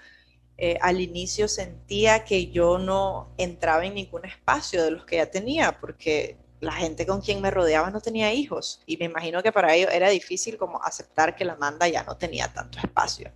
[0.58, 5.32] Eh, al inicio sentía que yo no entraba en ningún espacio de los que ya
[5.32, 8.82] tenía, porque la gente con quien me rodeaba no tenía hijos.
[8.86, 12.16] Y me imagino que para ellos era difícil como aceptar que la manda ya no
[12.16, 13.32] tenía tanto espacio.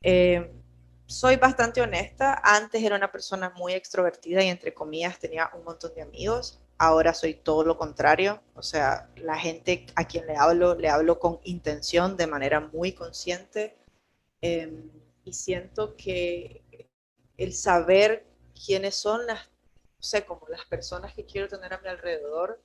[0.00, 0.50] Eh,
[1.06, 5.92] soy bastante honesta, antes era una persona muy extrovertida y entre comillas tenía un montón
[5.94, 10.74] de amigos, ahora soy todo lo contrario, o sea, la gente a quien le hablo,
[10.74, 13.76] le hablo con intención, de manera muy consciente.
[14.40, 14.90] Em,
[15.24, 16.62] y siento que
[17.36, 19.48] el saber quiénes son las
[20.04, 22.62] sé, como las personas que quiero tener a mi alrededor,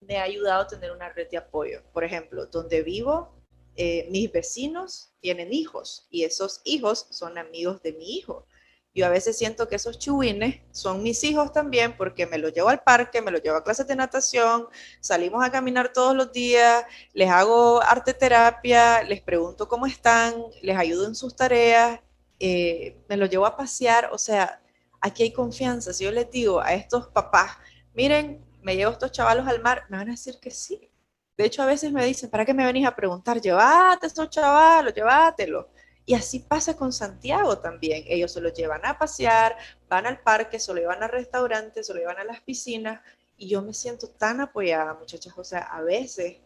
[0.00, 1.82] me ha ayudado a tener una red de apoyo.
[1.92, 3.34] Por ejemplo, donde vivo,
[3.76, 8.46] eh, mis vecinos tienen hijos y esos hijos son amigos de mi hijo.
[8.94, 12.68] Yo a veces siento que esos chuines son mis hijos también porque me los llevo
[12.70, 14.66] al parque, me los llevo a clases de natación,
[15.00, 20.76] salimos a caminar todos los días, les hago arte terapia, les pregunto cómo están, les
[20.76, 22.00] ayudo en sus tareas,
[22.40, 24.60] eh, me los llevo a pasear, o sea,
[25.00, 25.92] aquí hay confianza.
[25.92, 27.52] Si yo les digo a estos papás,
[27.94, 30.90] miren, me llevo estos chavalos al mar, me van a decir que sí.
[31.36, 33.40] De hecho, a veces me dicen, ¿para qué me venís a preguntar?
[33.40, 35.66] Llévate estos chavalos, llévatelos.
[36.04, 38.04] Y así pasa con Santiago también.
[38.08, 39.56] Ellos se los llevan a pasear,
[39.88, 43.00] van al parque, se lo llevan a restaurantes, se lo llevan a las piscinas.
[43.36, 45.34] Y yo me siento tan apoyada, muchachas.
[45.36, 46.38] O sea, a veces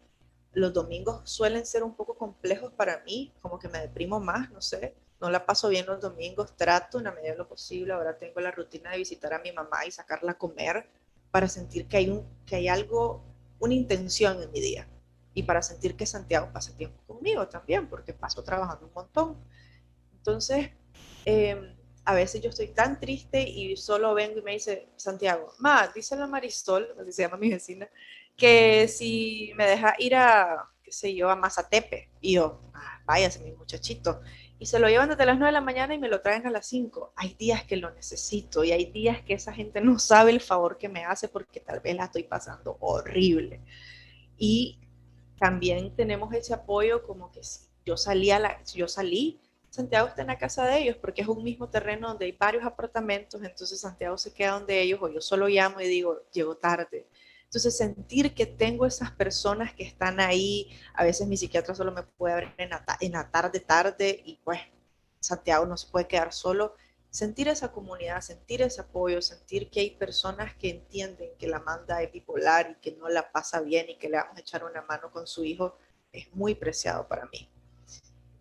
[0.53, 4.61] los domingos suelen ser un poco complejos para mí, como que me deprimo más, no
[4.61, 8.19] sé no la paso bien los domingos, trato en la medida de lo posible, ahora
[8.19, 10.91] tengo la rutina de visitar a mi mamá y sacarla a comer
[11.31, 13.25] para sentir que hay, un, que hay algo,
[13.61, 14.89] una intención en mi día
[15.33, 19.37] y para sentir que Santiago pasa tiempo conmigo también, porque paso trabajando un montón.
[20.13, 20.71] Entonces,
[21.25, 25.87] em, a veces yo estoy tan triste y solo vengo y me dice, Santiago, ma,
[25.95, 27.89] dice la Marisol, así se llama mi vecina,
[28.37, 32.11] que si me deja ir a, qué sé yo, a Mazatepe.
[32.21, 34.21] Y yo, ah, váyase mi muchachito
[34.63, 36.51] y se lo llevan desde las 9 de la mañana y me lo traen a
[36.51, 37.15] las 5.
[37.17, 40.79] Hay días que lo necesito y hay días que esa gente no sabe el favor
[40.79, 43.61] que me hace porque tal vez la estoy pasando horrible.
[44.39, 44.79] Y
[45.37, 50.21] también tenemos ese apoyo como que si yo salí, a la, yo salí, Santiago está
[50.21, 53.81] en la casa de ellos porque es un mismo terreno donde hay varios apartamentos, entonces
[53.81, 57.09] Santiago se queda donde ellos o yo solo llamo y digo, llego tarde
[57.53, 62.03] entonces, sentir que tengo esas personas que están ahí, a veces mi psiquiatra solo me
[62.03, 62.71] puede ver en
[63.13, 64.59] la, tarde, tarde, y pues
[65.21, 66.77] Santiago no se puede quedar solo.
[67.11, 72.01] Sentir esa comunidad, sentir ese apoyo, sentir que hay personas que entienden que la manda
[72.01, 74.81] es bipolar y que no la pasa bien y que le vamos a echar una
[74.81, 75.77] mano con su hijo,
[76.11, 77.51] es muy preciado para mí.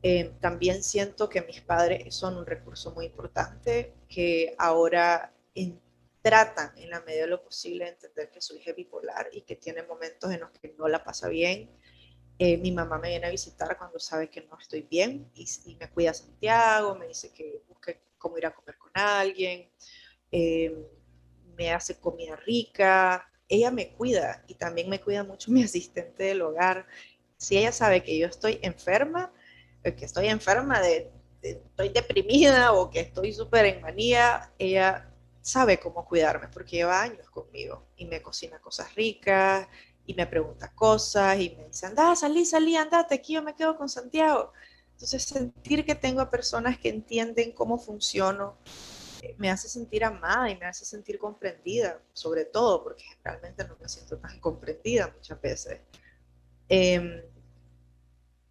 [0.03, 5.81] Eh, también siento que mis padres son un recurso muy importante, que ahora en
[6.21, 9.41] tratan en la medida de lo posible de entender que su hija es bipolar y
[9.41, 11.69] que tiene momentos en los que no la pasa bien.
[12.37, 15.89] Eh, mi mamá me viene a visitar cuando sabe que no estoy bien y, me
[15.89, 19.69] cuida Santiago, me dice que busque cómo ir a comer con alguien,
[20.31, 20.75] eh,
[21.55, 26.41] me hace comida rica, ella me cuida y también me cuida mucho mi asistente del
[26.41, 26.87] hogar.
[27.37, 29.33] Si ella sabe que yo estoy enferma,
[29.83, 35.10] eh, que estoy enferma de estoy deprimida o que estoy súper en manía, ella
[35.41, 39.67] sabe cómo cuidarme porque lleva años conmigo y me cocina cosas ricas
[40.05, 43.77] y me pregunta cosas y me dice, anda, salí, salí, andate, aquí yo me quedo
[43.77, 44.53] con Santiago.
[44.93, 48.57] Entonces, sentir que tengo a personas que entienden cómo funciono
[49.21, 53.77] eh, me hace sentir amada y me hace sentir comprendida, sobre todo porque realmente no
[53.79, 55.79] me siento tan comprendida muchas veces.
[56.67, 57.21] Em,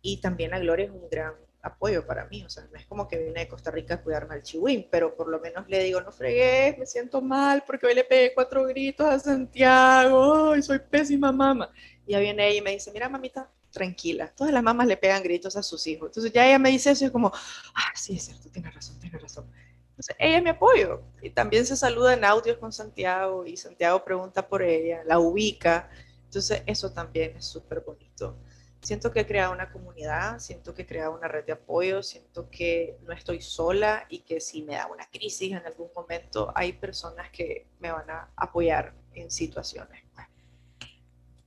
[0.02, 3.06] y también la Gloria es un gran apoyo para mí, o sea, no es como
[3.06, 6.00] que vine de Costa Rica a cuidarme al chihuín, pero por lo menos le digo,
[6.00, 10.78] no fregué, me siento mal porque hoy le pegué cuatro gritos a Santiago, y soy
[10.78, 11.70] pésima mamá.
[12.06, 15.22] Y ya viene ella y me dice, mira mamita, tranquila, todas las mamás le pegan
[15.22, 16.08] gritos a sus hijos.
[16.08, 17.30] Entonces ya ella me dice eso y es como,
[17.74, 19.46] ah, sí, es cierto, tiene razón, tiene razón.
[19.90, 24.02] Entonces ella es mi apoyo y también se saluda en audios con Santiago y Santiago
[24.02, 25.90] pregunta por ella, la ubica.
[26.24, 28.38] Entonces eso también es súper bonito
[28.82, 32.48] siento que he creado una comunidad, siento que he creado una red de apoyo, siento
[32.50, 36.72] que no estoy sola y que si me da una crisis en algún momento, hay
[36.72, 40.02] personas que me van a apoyar en situaciones.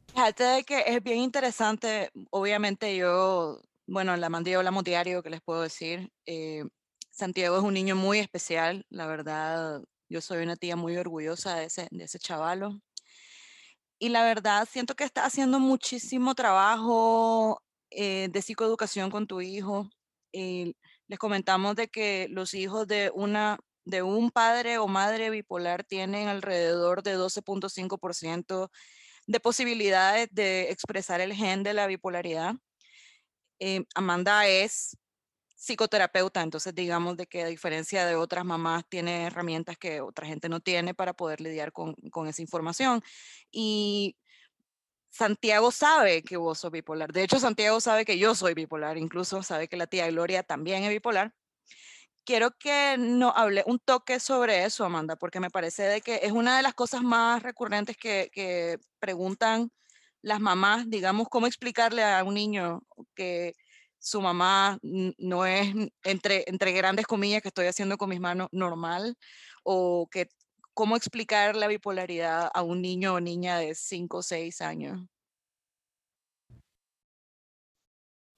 [0.07, 5.41] Fíjate de que es bien interesante, obviamente yo, bueno, la mandé hablamos diario, que les
[5.41, 6.11] puedo decir?
[6.27, 6.63] Eh,
[7.09, 11.65] Santiago es un niño muy especial, la verdad, yo soy una tía muy orgullosa de
[11.65, 12.79] ese, de ese chavalo
[13.99, 19.89] y la verdad siento que está haciendo muchísimo trabajo eh, de psicoeducación con tu hijo.
[20.33, 20.73] Eh,
[21.07, 26.27] les comentamos de que los hijos de una de un padre o madre bipolar tienen
[26.27, 28.69] alrededor de 12.5%
[29.27, 32.55] de posibilidades de expresar el gen de la bipolaridad.
[33.59, 34.97] Eh, Amanda es
[35.63, 40.49] psicoterapeuta, entonces digamos de que a diferencia de otras mamás tiene herramientas que otra gente
[40.49, 43.01] no tiene para poder lidiar con, con esa información.
[43.49, 44.17] Y
[45.09, 47.13] Santiago sabe que vos sos bipolar.
[47.13, 50.83] De hecho, Santiago sabe que yo soy bipolar, incluso sabe que la tía Gloria también
[50.83, 51.33] es bipolar.
[52.25, 56.33] Quiero que nos hable un toque sobre eso, Amanda, porque me parece de que es
[56.33, 59.71] una de las cosas más recurrentes que, que preguntan
[60.21, 62.81] las mamás, digamos, cómo explicarle a un niño
[63.15, 63.53] que
[64.03, 69.15] su mamá no es, entre, entre grandes comillas que estoy haciendo con mis manos, normal,
[69.63, 70.27] o que
[70.73, 74.99] cómo explicar la bipolaridad a un niño o niña de 5 o 6 años.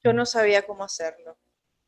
[0.03, 1.35] Yo no sabía cómo hacerlo.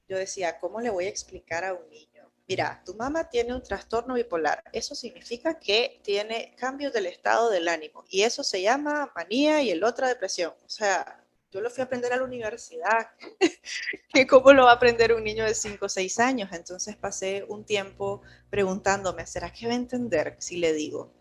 [0.08, 2.32] Yo decía, ¿cómo le voy a explicar a un niño?
[2.48, 4.63] Mira, tu mamá tiene un trastorno bipolar.
[4.74, 9.70] Eso significa que tiene cambios del estado del ánimo y eso se llama manía y
[9.70, 10.56] el otra depresión.
[10.66, 13.12] O sea, yo lo fui a aprender a la universidad,
[14.13, 16.49] que cómo lo va a aprender un niño de 5 o 6 años.
[16.51, 21.13] Entonces pasé un tiempo preguntándome, ¿será que va a entender si le digo?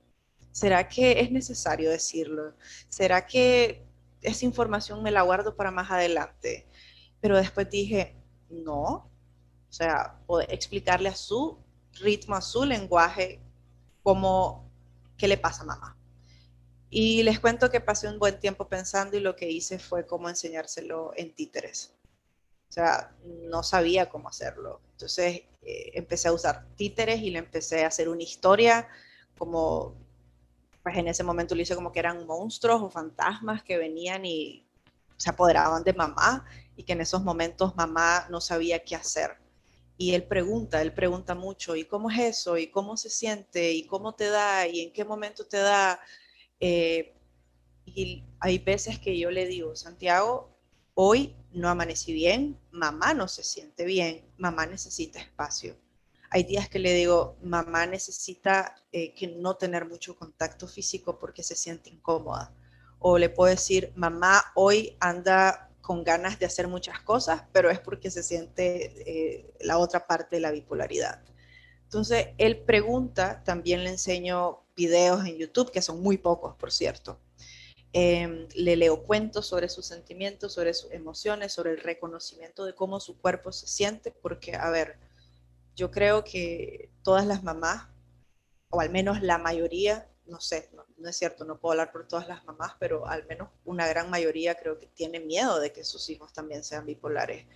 [0.53, 2.55] ¿Será que es necesario decirlo?
[2.89, 3.87] ¿Será que
[4.23, 6.67] esa información me la guardo para más adelante?
[7.21, 8.17] Pero después dije,
[8.49, 9.11] no,
[9.69, 11.59] o sea, explicarle a su
[12.01, 13.41] ritmo, a su lenguaje,
[14.03, 14.71] cómo,
[15.17, 15.96] qué le pasa a mamá.
[16.91, 20.29] Y les cuento que pasé un buen tiempo pensando y lo que hice fue cómo
[20.29, 21.93] enseñárselo en títeres.
[22.69, 24.81] O sea, no sabía cómo hacerlo.
[24.93, 28.89] Entonces eh, empecé a usar títeres y le empecé a hacer una historia
[29.37, 29.95] como,
[30.83, 34.65] pues en ese momento lo hice como que eran monstruos o fantasmas que venían y
[35.17, 36.45] se apoderaban de mamá
[36.77, 39.37] y que en esos momentos mamá no sabía qué hacer.
[39.99, 42.59] Y él pregunta, él pregunta mucho, ¿y cómo es eso?
[42.59, 43.73] ¿Y cómo se siente?
[43.73, 44.67] ¿Y cómo te da?
[44.67, 45.99] ¿Y en qué momento te da?
[46.61, 47.15] Eh,
[47.85, 50.57] y hay veces que yo le digo, Santiago,
[50.95, 55.77] hoy no amanecí bien, mamá no se siente bien, mamá necesita espacio.
[56.31, 61.43] Hay días que le digo, mamá necesita eh, que no tener mucho contacto físico porque
[61.43, 62.53] se siente incómoda.
[62.99, 67.79] O le puedo decir, mamá hoy anda con ganas de hacer muchas cosas, pero es
[67.79, 71.23] porque se siente eh, la otra parte de la bipolaridad.
[71.85, 77.19] Entonces, él pregunta, también le enseño videos en YouTube, que son muy pocos, por cierto.
[77.93, 83.01] Em, le leo cuentos sobre sus sentimientos, sobre sus emociones, sobre el reconocimiento de cómo
[83.01, 84.99] su cuerpo se siente, porque, a ver,
[85.75, 87.89] yo creo que todas las mamás,
[88.71, 92.07] o al menos la mayoría, no sé, no, no, es cierto, no puedo hablar por
[92.07, 95.85] todas las mamás, pero al menos una gran mayoría creo que tiene miedo de que
[95.85, 97.47] sus hijos también sean bipolares.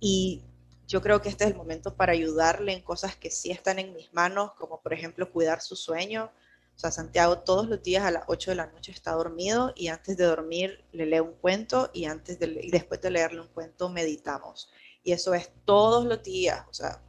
[0.00, 0.42] Y
[0.86, 3.92] yo creo que este es el momento para ayudarle en cosas que sí están en
[3.92, 6.32] mis manos, como por ejemplo cuidar su sueño,
[6.76, 9.88] o sea, Santiago todos los días a las 8 de la noche está dormido y
[9.88, 13.48] antes de dormir le lee un cuento y, antes de, y después de leerle un
[13.48, 14.70] cuento meditamos.
[15.02, 17.00] Y eso es todos los días, o sea,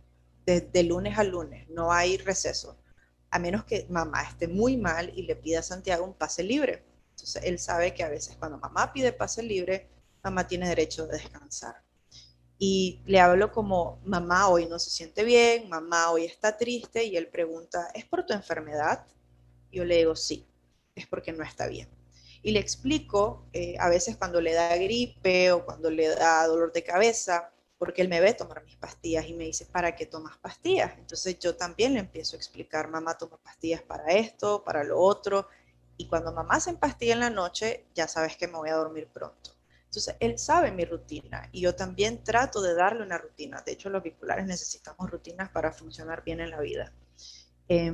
[0.46, 2.78] de, lunes a lunes, no hay receso.
[3.30, 6.86] A menos que mamá esté muy mal y le pida a Santiago un pase libre.
[7.10, 9.90] Entonces él sabe que a veces cuando mamá pide pase libre,
[10.24, 11.84] mamá tiene derecho de descansar.
[12.60, 17.16] y le hablo como, mamá hoy no se siente bien, mamá hoy está triste, y
[17.16, 19.06] él pregunta, ¿es por tu enfermedad?
[19.72, 20.46] Yo le digo, sí,
[20.96, 21.90] es porque no está bien.
[22.44, 26.72] Y le explico, eh, a veces cuando le da gripe o cuando le da dolor
[26.72, 30.38] de cabeza, porque él me ve tomar mis pastillas y me dice, ¿para qué tomas
[30.38, 30.94] pastillas?
[30.98, 35.48] Entonces yo también le empiezo a explicar, mamá toma pastillas para esto, para lo otro,
[35.98, 39.08] y cuando mamá se empastilla en la noche, ya sabes que me voy a dormir
[39.08, 39.52] pronto.
[39.86, 43.62] Entonces, él sabe mi rutina y yo también trato de darle una rutina.
[43.66, 46.94] De hecho, los bipolares necesitamos rutinas para funcionar bien en la vida.
[47.70, 47.92] Eh,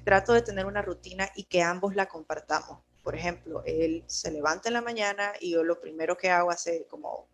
[0.00, 2.80] trato de tener una rutina y que ambos la compartamos.
[3.02, 6.86] Por ejemplo, él se levanta en la mañana y yo lo primero que hago hace
[6.88, 7.26] como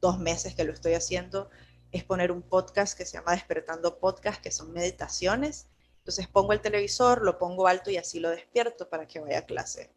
[0.00, 1.50] dos meses que lo estoy haciendo
[1.90, 5.66] es poner un podcast que se llama Despertando Podcast, que son meditaciones.
[5.98, 9.46] Entonces pongo el televisor, lo pongo alto y así lo despierto para que vaya a
[9.46, 9.90] clase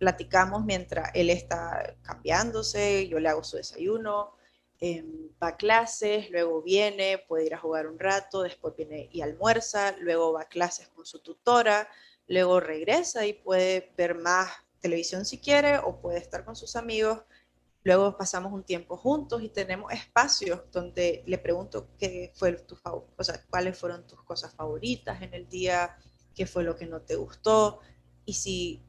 [0.00, 4.32] platicamos mientras él está cambiándose, yo le hago su desayuno,
[4.80, 9.20] em, va a clases, luego viene, puede ir a jugar un rato, después viene y
[9.20, 11.88] almuerza, luego va a clases con su tutora,
[12.26, 14.50] luego regresa y puede ver más
[14.80, 17.22] televisión si quiere o puede estar con sus amigos.
[17.82, 23.24] Luego pasamos un tiempo juntos y tenemos espacios donde le pregunto qué fue tu o
[23.24, 25.96] sea, cuáles fueron tus cosas favoritas en el día,
[26.34, 27.80] qué fue lo que no te gustó
[28.26, 28.82] y si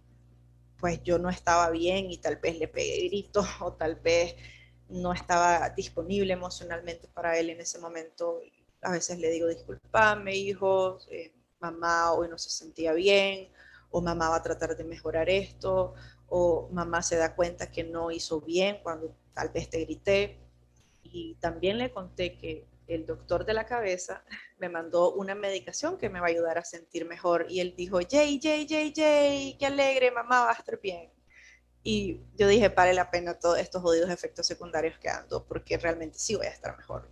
[0.77, 4.35] pues yo no estaba bien y tal vez le pegué gritos o tal vez
[4.91, 8.41] no estaba disponible emocionalmente para él en ese momento.
[8.81, 13.49] A veces le digo, disculpame, hijo, eh, mamá hoy no se sentía bien,
[13.91, 15.93] o mamá va a tratar de mejorar esto,
[16.27, 20.39] o mamá se da cuenta que no hizo bien cuando tal vez te grité.
[21.03, 24.23] Y también le conté que el doctor de la cabeza
[24.59, 27.45] me mandó una medicación que me va a ayudar a sentir mejor.
[27.49, 31.09] Y él dijo, Jay, Jay, Jay, Jay, qué alegre, mamá va a estar bien.
[31.83, 36.19] Y yo dije, vale la pena todos estos jodidos efectos secundarios que ando, porque realmente
[36.19, 37.09] sí voy a estar mejor.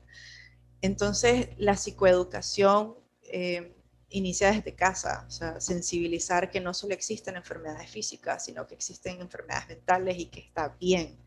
[0.82, 3.76] Entonces, la psicoeducación eh,
[4.10, 9.22] inicia desde casa, o sea, sensibilizar que no solo existen enfermedades físicas, sino que existen
[9.22, 11.18] enfermedades mentales y que está bien.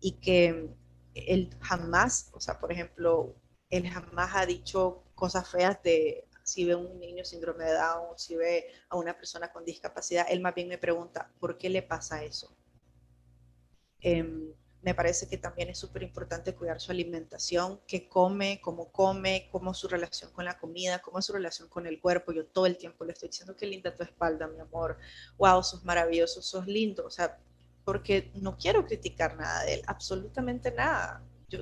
[0.00, 0.68] Y que
[1.14, 3.34] él jamás, o sea, por ejemplo,
[3.70, 8.36] él jamás ha dicho cosas feas de si ve un niño síndrome de Down, si
[8.36, 12.22] ve a una persona con discapacidad, él más bien me pregunta, ¿por qué le pasa
[12.22, 12.54] eso?
[14.06, 14.52] Em,
[14.82, 19.72] me parece que también es súper importante cuidar su alimentación, qué come, cómo come, cómo
[19.72, 22.32] su relación con la comida, cómo su relación con el cuerpo.
[22.32, 24.98] Yo todo el tiempo le estoy diciendo qué linda tu espalda, mi amor.
[25.38, 27.06] Wow, sos maravilloso, sos lindo.
[27.06, 27.38] O sea,
[27.82, 31.22] porque no quiero criticar nada de él, absolutamente nada.
[31.48, 31.60] Yo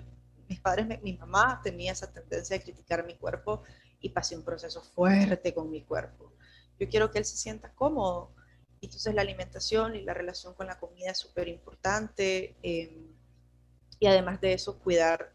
[0.49, 3.63] mis padres, mi mamá tenía esa tendencia de criticar mi cuerpo
[4.01, 6.33] y pasé un proceso fuerte con mi cuerpo.
[6.81, 8.35] Yo quiero que él se sienta cómodo.
[8.87, 12.57] Entonces la alimentación y la relación con la comida es súper importante.
[12.63, 13.13] Em,
[13.99, 15.33] y además de eso, cuidar,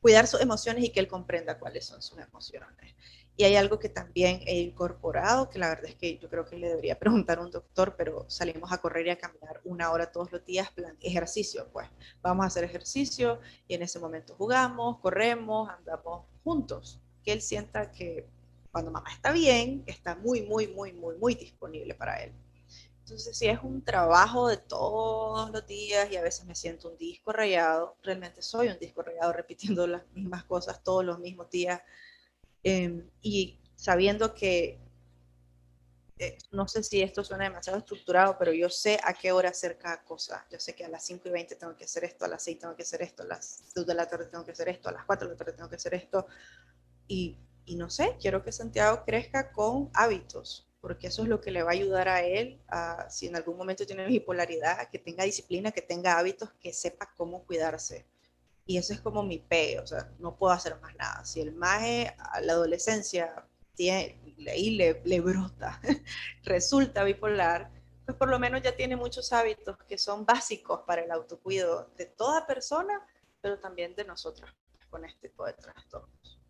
[0.00, 2.94] cuidar sus emociones y que él comprenda cuáles son sus emociones.
[3.36, 6.56] Y hay algo que también he incorporado, que la verdad es que yo creo que
[6.56, 10.10] le debería preguntar a un doctor, pero salimos a correr y a caminar una hora
[10.10, 11.88] todos los días, plan, ejercicio, pues
[12.22, 17.90] vamos a hacer ejercicio y en ese momento jugamos, corremos, andamos juntos, que él sienta
[17.90, 18.26] que
[18.70, 22.32] cuando mamá está bien, está muy, muy, muy, muy, muy disponible para él.
[23.04, 26.96] Entonces, si es un trabajo de todos los días y a veces me siento un
[26.96, 31.82] disco rayado, realmente soy un disco rayado repitiendo las mismas cosas todos los mismos días,
[32.62, 34.78] Em, y sabiendo que,
[36.18, 39.78] eh, no sé si esto suena demasiado estructurado, pero yo sé a qué hora hacer
[39.78, 40.46] cada cosa.
[40.50, 42.60] Yo sé que a las 5 y 20 tengo que hacer esto, a las 6
[42.60, 44.92] tengo que hacer esto, a las 2 de la tarde tengo que hacer esto, a
[44.92, 46.26] las 4 de la tarde tengo que hacer esto.
[47.08, 51.50] Y, y no sé, quiero que Santiago crezca con hábitos, porque eso es lo que
[51.50, 55.24] le va a ayudar a él, a, si en algún momento tiene bipolaridad, que tenga
[55.24, 58.04] disciplina, que tenga hábitos, que sepa cómo cuidarse
[58.66, 61.24] y eso es como mi pe, o sea, no puedo hacer más nada.
[61.24, 64.18] Si el maje a la adolescencia tiene,
[64.56, 65.80] y le, le brota,
[66.44, 67.70] resulta bipolar,
[68.04, 72.06] pues por lo menos ya tiene muchos hábitos que son básicos para el autocuido de
[72.06, 73.04] toda persona,
[73.40, 74.50] pero también de nosotros
[74.90, 76.41] con este tipo de trastornos.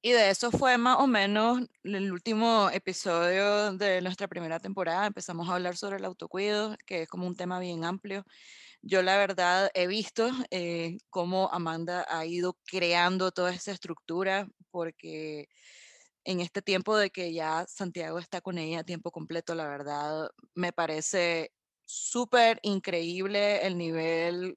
[0.00, 5.06] Y de eso fue más o menos el último episodio de nuestra primera temporada.
[5.06, 8.24] Empezamos a hablar sobre el autocuido, que es como un tema bien amplio.
[8.80, 15.48] Yo la verdad he visto eh, cómo Amanda ha ido creando toda esa estructura porque
[16.24, 20.30] en este tiempo de que ya Santiago está con ella a tiempo completo, la verdad
[20.54, 21.52] me parece
[21.84, 24.56] súper increíble el nivel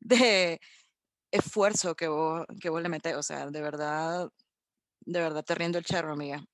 [0.00, 0.60] de
[1.30, 3.16] esfuerzo que vos, que vos le metes.
[3.16, 4.30] O sea, de verdad,
[5.06, 6.44] de verdad te riendo el charro, amiga.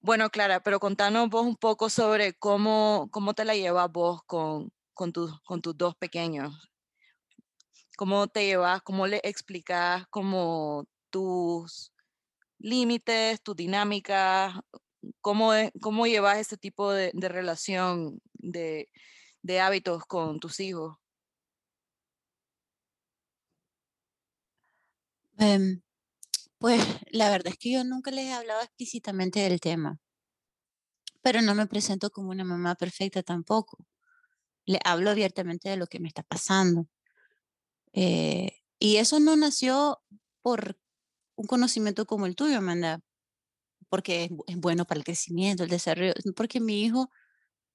[0.00, 4.70] Bueno, Clara, pero contanos vos un poco sobre cómo, cómo te la llevas vos con,
[4.94, 5.12] con,
[5.44, 6.70] con tus dos pequeños.
[7.96, 11.92] ¿Cómo te llevas, cómo le explicas como tus
[12.58, 14.54] límites, tus dinámicas?
[15.20, 18.88] ¿Cómo, cómo llevas ese tipo de, relación, de,
[19.60, 20.96] hábitos con tus hijos?
[25.38, 25.80] Em,
[26.58, 29.98] pues la verdad es que yo nunca les he hablado explícitamente del tema,
[31.22, 33.86] pero no me presento como una mamá perfecta tampoco.
[34.66, 36.88] Le hablo abiertamente de lo que me está pasando.
[37.92, 40.00] Eh, y eso no nació
[40.42, 40.78] por
[41.36, 43.00] un conocimiento como el tuyo, Amanda,
[43.88, 47.10] porque es, es bueno para el crecimiento, el desarrollo, porque mi hijo,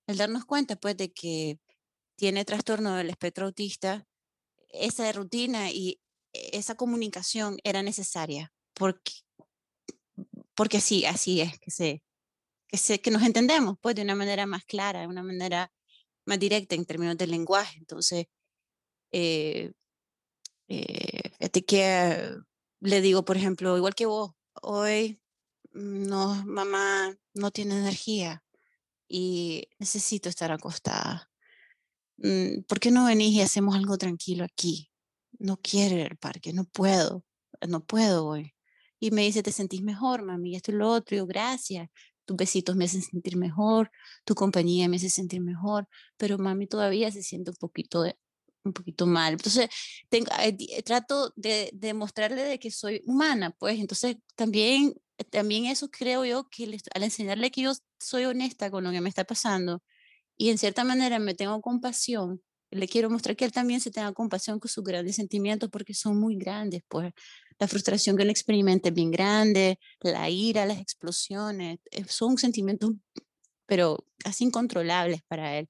[0.07, 1.59] al darnos cuenta pues de que
[2.15, 4.07] tiene trastorno del espectro autista,
[4.69, 5.99] esa rutina y
[6.33, 9.11] esa comunicación era necesaria, porque,
[10.55, 12.03] porque así, así es, que, se,
[12.67, 15.71] que, se, que nos entendemos pues de una manera más clara, de una manera
[16.25, 17.77] más directa en términos del lenguaje.
[17.77, 18.25] Entonces,
[19.11, 19.71] eh,
[20.67, 22.31] eh, que
[22.79, 24.31] le digo, por ejemplo, igual que vos,
[24.63, 25.21] hoy
[25.73, 28.43] no, mamá no tiene energía
[29.07, 31.29] y necesito estar acostada.
[32.17, 34.89] Mm, ¿Por qué no venís y hacemos algo tranquilo aquí?
[35.37, 37.23] No quiero ir al parque, no puedo,
[37.67, 38.55] no puedo hoy.
[39.01, 40.55] Y me dice, ¿te sentís mejor, mami?
[40.55, 41.15] Esto y lo otro.
[41.17, 41.89] Y yo, gracias.
[42.25, 43.91] Tus besitos me hacen sentir mejor,
[44.25, 48.17] tu compañía me hace sentir mejor, pero mami todavía se siente un poquito, de-
[48.63, 49.33] un poquito mal.
[49.33, 49.69] Entonces,
[50.09, 53.79] tengo, eh, eh, trato de, de mostrarle de que soy humana, pues.
[53.79, 54.93] Entonces, también,
[55.31, 59.01] también eso creo yo que le- al enseñarle que yo soy honesta con lo que
[59.01, 59.83] me está pasando,
[60.37, 62.41] y en cierta manera me tengo compasión,
[62.71, 66.17] le quiero mostrar que él también se tenga compasión con sus grandes sentimientos porque son
[66.19, 67.13] muy grandes, pues
[67.59, 72.91] la frustración que él experimenta es bien grande, la ira, las explosiones, eh, son sentimientos,
[73.67, 75.67] pero casi incontrolables para él.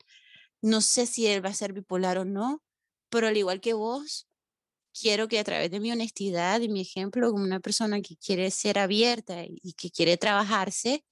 [0.61, 2.63] No sé si él va a ser bipolar o no,
[3.09, 4.27] pero al igual que vos,
[4.93, 8.51] quiero que a través de mi honestidad y mi ejemplo como una persona que quiere
[8.51, 11.03] ser abierta y y que quiere trabajarse,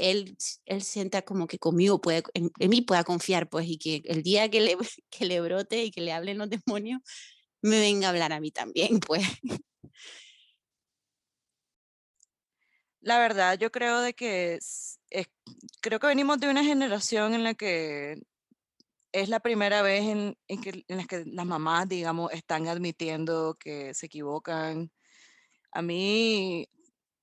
[0.00, 0.36] él,
[0.66, 4.22] él sienta como que conmigo puede, en, en mí pueda confiar, pues, y que el
[4.22, 4.76] día que le,
[5.10, 7.00] que le brote y que le hablen los demonios,
[7.62, 9.24] me venga a hablar a mí también, pues.
[13.00, 15.28] La verdad, yo creo de que es- es-
[15.80, 18.18] creo que venimos de una generación en la que
[19.12, 23.56] es la primera vez en, en que, en la que las mamás, digamos, están admitiendo
[23.60, 24.92] que se equivocan.
[25.72, 26.68] A mí,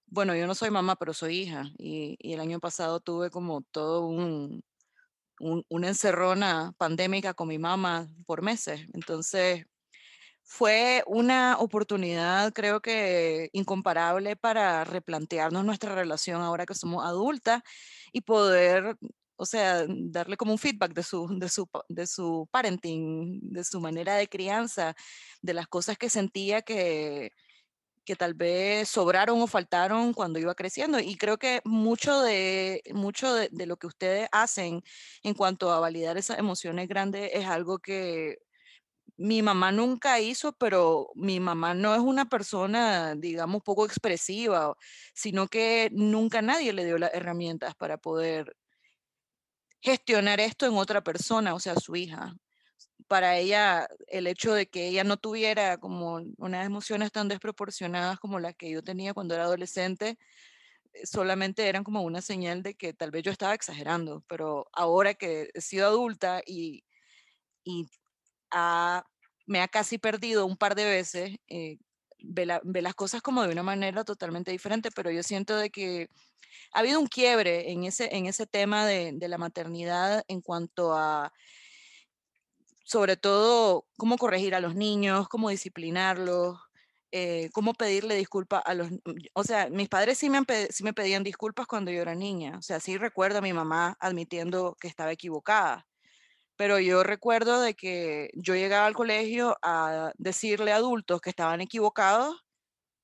[0.08, 4.05] bueno, yo no soy mamá, pero soy hija y, el año pasado tuve como todo
[4.08, 4.64] un,
[5.39, 8.82] un- una encerrona pandémica con mi mamá por meses.
[8.93, 9.66] Entonces,
[10.43, 17.62] fue una oportunidad, creo que incomparable para replantearnos nuestra relación ahora que somos adultas
[18.14, 18.97] y poder,
[19.38, 23.82] o sea, darle como un feedback de su, de su, de su parenting, de su
[23.82, 24.95] manera de crianza,
[25.41, 27.32] de las cosas que sentía que,
[28.08, 30.99] que tal vez sobraron o faltaron cuando iba creciendo.
[30.99, 34.82] Y creo que mucho de, mucho de, lo que ustedes hacen
[35.24, 38.38] en cuanto a validar esas emociones grandes es algo que
[39.18, 44.76] mi mamá nunca hizo, pero mi mamá no es una persona, digamos, poco expresiva,
[45.14, 48.55] sino que nunca nadie le dio las herramientas para poder
[49.82, 52.36] gestionar esto en otra persona, o sea, su hija.
[53.08, 58.39] Para ella, el hecho de que ella no tuviera como unas emociones tan desproporcionadas como
[58.39, 60.18] las que yo tenía cuando era adolescente,
[60.93, 65.14] eh, solamente eran como una señal de que tal vez yo estaba exagerando, pero ahora
[65.16, 66.86] que he sido adulta y,
[67.64, 67.88] y
[69.45, 71.78] me ha casi perdido un par de veces, eh,
[72.20, 75.70] ve, la- ve las cosas como de una manera totalmente diferente, pero yo siento de
[75.70, 76.10] que
[76.74, 81.34] ha habido un quiebre en ese, en ese tema de la maternidad en cuanto a,
[82.88, 86.57] sobre todo, cómo corregir a los niños, cómo disciplinarlos.
[87.11, 88.89] eh, cómo pedirle disculpas a los...
[89.33, 92.57] O sea, mis padres sí me, sí me pedían disculpas cuando yo era niña.
[92.57, 95.88] O sea, sí recuerdo a mi mamá admitiendo que estaba equivocada
[96.57, 101.61] pero yo recuerdo de que yo llegaba al colegio a decirle a adultos que estaban
[101.61, 102.35] equivocados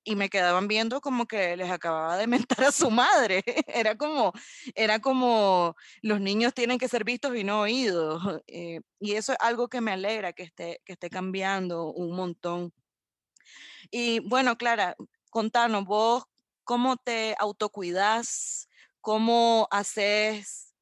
[0.04, 3.44] y me quedaban viendo como que les acababa de mentar a su madre.
[3.68, 4.34] Era como,
[4.76, 8.22] era como los niños tienen que ser vistos y no oídos.
[8.48, 12.74] eh, y eso es algo que me alegra que esté, que esté cambiando un montón.
[13.92, 14.96] Y bueno, Clara,
[15.30, 16.24] contanos vos
[16.64, 18.70] cómo te autocuidas,
[19.02, 20.74] cómo haces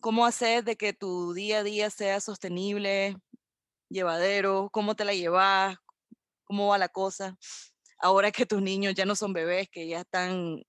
[0.00, 3.16] ¿Cómo hacer de que tu día a día sea sostenible,
[3.88, 4.70] llevadero?
[4.72, 5.76] ¿Cómo te la llevas?
[6.44, 7.36] ¿Cómo va la cosa?
[8.02, 10.60] Ahora que tus niños ya no son bebés, que ya están...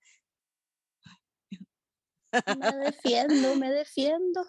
[2.31, 4.45] Me defiendo, me defiendo.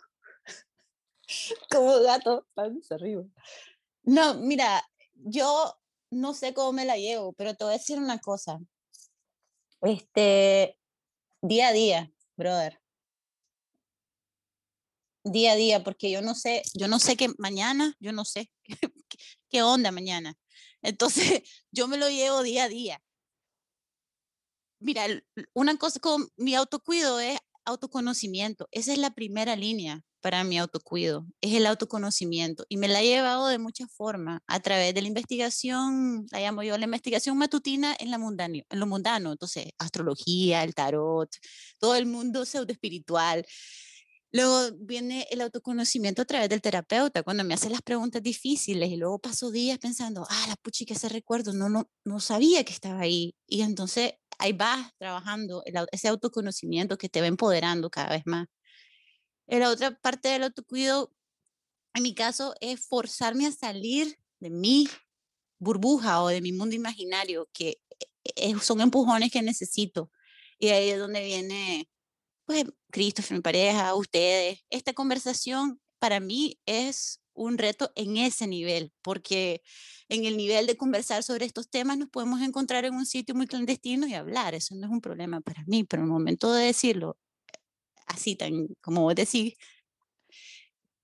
[1.70, 3.24] Como gato, panza arriba.
[4.03, 5.74] No, mira, yo
[6.11, 8.61] no sé cómo me la llevo, pero te voy a decir una cosa.
[9.80, 10.78] Este,
[11.41, 12.82] día a día, brother.
[15.24, 18.51] Día a día, porque yo no sé, yo no sé qué mañana, yo no sé
[18.62, 18.76] qué,
[19.49, 20.37] qué onda mañana.
[20.85, 23.03] Entonces, yo me lo llevo día a día.
[24.80, 25.07] Mira,
[25.55, 28.68] una cosa con mi autocuido es autoconocimiento.
[28.70, 32.64] Esa es la primera línea para mi autocuido, es el autoconocimiento.
[32.68, 36.62] Y me la he llevado de muchas formas, a través de la investigación, la llamo
[36.62, 39.32] yo la investigación matutina en, la mundano, en lo mundano.
[39.32, 41.30] Entonces, astrología, el tarot,
[41.78, 43.45] todo el mundo pseudo espiritual.
[44.35, 48.97] Luego viene el autoconocimiento a través del terapeuta, cuando me hace las preguntas difíciles y
[48.97, 52.72] luego paso días pensando, ah, la puchi que ese recuerdo, no, no, no sabía que
[52.72, 53.37] estaba ahí.
[53.47, 55.62] Y entonces ahí vas trabajando
[55.93, 58.49] ese autoconocimiento que te va empoderando cada vez más.
[59.47, 61.12] La otra parte del autocuido,
[61.95, 64.89] en mi caso, es forzarme a salir de mi
[65.61, 67.80] burbuja o de mi mundo imaginario, que
[68.24, 70.11] e, son empujones que necesito.
[70.59, 71.89] Y ahí es donde viene,
[72.45, 74.64] pues, Christopher, mi pareja, ustedes.
[74.70, 79.62] Esta conversación para mí es un reto en ese nivel, porque
[80.09, 83.47] en el nivel de conversar sobre estos temas nos podemos encontrar en un sitio muy
[83.47, 84.55] clandestino y hablar.
[84.55, 87.16] Eso no es un problema para mí, pero en el momento de decirlo
[88.07, 89.55] así tan, como vos decís,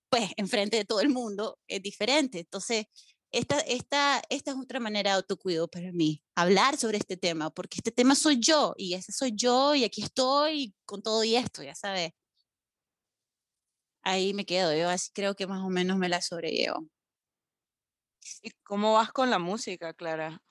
[0.09, 2.39] pues enfrente de todo el mundo es diferente.
[2.39, 2.85] Entonces,
[3.31, 7.77] esta, esta, esta es otra manera de autocuido para mí, hablar sobre este tema, porque
[7.77, 11.63] este tema soy yo y ese soy yo y aquí estoy con todo y esto,
[11.63, 12.11] ya sabes.
[14.03, 16.87] Ahí me quedo, yo así creo que más o menos me la sobrellevo.
[18.41, 20.41] ¿Y cómo vas con la música, Clara?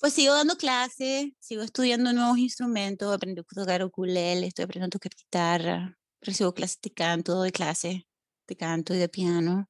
[0.00, 4.98] Pues sigo dando clases, sigo estudiando nuevos instrumentos, aprendo a tocar ukulele, estoy aprendiendo a
[4.98, 8.06] tocar guitarra, recibo clases de canto, de clase
[8.46, 9.68] de canto y de piano,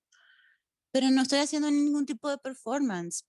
[0.93, 3.24] pero no estoy haciendo ningún tipo de performance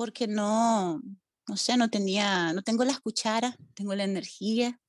[0.00, 1.02] porque no,
[1.46, 4.80] no sé, no tenía, no tengo las cucharas, tengo la energía.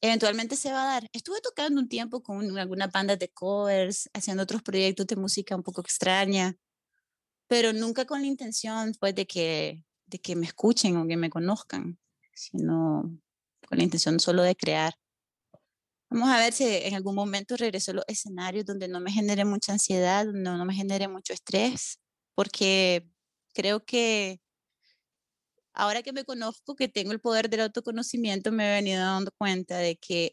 [0.00, 1.10] Eventualmente se va a dar.
[1.12, 5.64] Estuve tocando un tiempo con algunas bandas de covers, haciendo otros proyectos de música un
[5.64, 6.56] poco extraña,
[7.48, 11.28] pero nunca con la intención pues de que, de que me escuchen o que me
[11.28, 11.98] conozcan,
[12.34, 13.02] sino
[13.66, 14.94] con la intención solo de crear.
[16.12, 19.46] Vamos a ver si en algún momento regreso a los escenarios donde no me genere
[19.46, 22.00] mucha ansiedad, donde no me genere mucho estrés,
[22.34, 23.08] porque
[23.54, 24.38] creo que
[25.72, 29.78] ahora que me conozco, que tengo el poder del autoconocimiento, me he venido dando cuenta
[29.78, 30.32] de que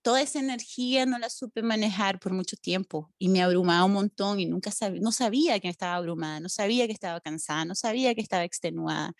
[0.00, 4.40] toda esa energía no la supe manejar por mucho tiempo y me abrumaba un montón
[4.40, 4.70] y nunca
[5.02, 9.12] no sabía que estaba abrumada, no sabía que estaba cansada, no sabía que estaba extenuada.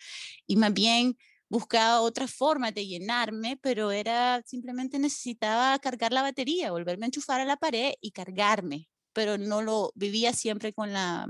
[0.47, 1.17] Y más bien
[1.49, 7.41] buscaba otra forma de llenarme, pero era simplemente necesitaba cargar la batería, volverme a enchufar
[7.41, 11.27] a la pared y cargarme, pero no lo vivía siempre con la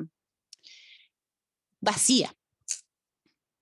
[1.79, 2.33] vacía,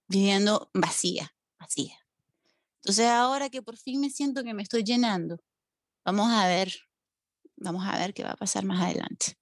[0.08, 1.98] viviendo vacía, vacía.
[2.82, 5.40] Entonces ahora que por fin me siento que me estoy llenando,
[6.06, 6.72] Vamos a ver,
[7.58, 9.40] vamos a ver qué va a pasar más adelante.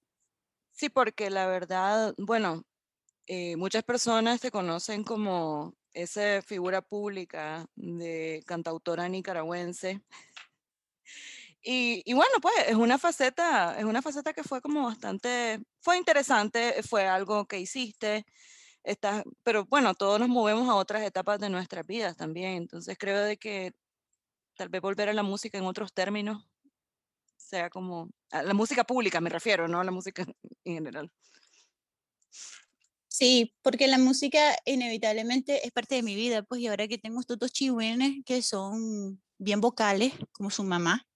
[0.72, 2.64] Sí, porque la verdad, bueno,
[3.26, 10.02] eh, muchas personas te conocen como esa figura pública de cantautora nicaragüense.
[11.62, 15.96] Y, y, bueno, pues es una faceta, es una faceta que fue como bastante, fue
[15.96, 18.26] interesante, fue algo que hiciste,
[18.82, 23.22] está, pero bueno, todos nos movemos a otras etapas de nuestras vidas también, entonces creo
[23.22, 23.72] de que
[24.56, 26.46] tal vez volver a la música en otros términos
[27.36, 30.24] sea como a la música pública, me refiero, no a la música
[30.64, 31.10] en general.
[33.16, 37.20] Sí, porque la música inevitablemente es parte de mi vida, pues y ahora que tengo
[37.20, 41.06] estos dos chihuines que son bien vocales, como su mamá,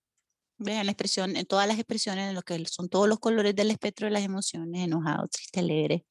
[0.59, 3.73] vean la expresión, en todas las expresiones, en lo que son todos los colores del
[3.73, 6.07] espectro de las emociones, enojado, triste, alegre.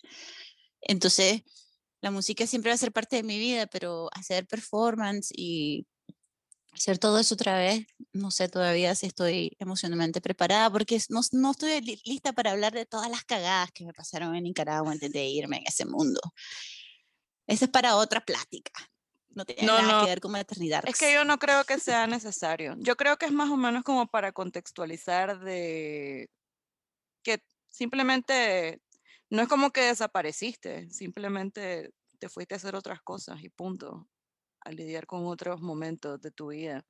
[0.82, 1.44] Entonces,
[2.02, 5.88] la música siempre va a ser parte de mi vida, pero hacer performance y
[6.78, 11.52] hacer todo eso otra vez, no sé todavía si estoy emocionalmente preparada porque no, no
[11.52, 15.26] estoy lista para hablar de todas las cagadas que me pasaron en Nicaragua antes de
[15.26, 16.20] irme en ese mundo.
[17.48, 18.74] Esa es para otra plática.
[19.30, 20.84] No tiene nada que ver con maternidad.
[20.88, 22.76] Es que yo no creo que sea necesario.
[22.80, 26.30] Yo creo que es más o menos como para contextualizar de
[27.22, 28.82] que simplemente
[29.30, 34.08] no es como que desapareciste, simplemente te fuiste a hacer otras cosas y punto
[34.68, 36.86] a lidiar con otros momentos de tu vida.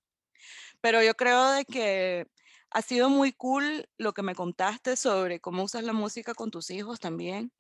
[0.82, 2.28] Pero yo creo de que
[2.72, 6.72] ha sido muy cool lo que me contaste sobre cómo usas la música con tus
[6.72, 7.52] hijos también.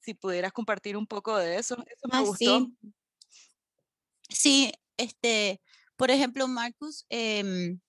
[0.00, 2.68] Si pudieras compartir un poco de eso, eso me ah, gustó.
[4.28, 4.30] Sí.
[4.30, 4.72] sí.
[4.96, 5.60] este,
[5.96, 7.80] por ejemplo, Marcus, em,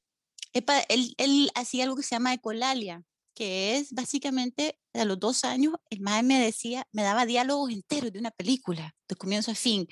[0.54, 3.04] él, él hacía algo que se llama ecolalia,
[3.34, 8.12] que es básicamente a los dos años, el madre me decía, me daba diálogos enteros
[8.12, 9.88] de una película, de comienzo a fin.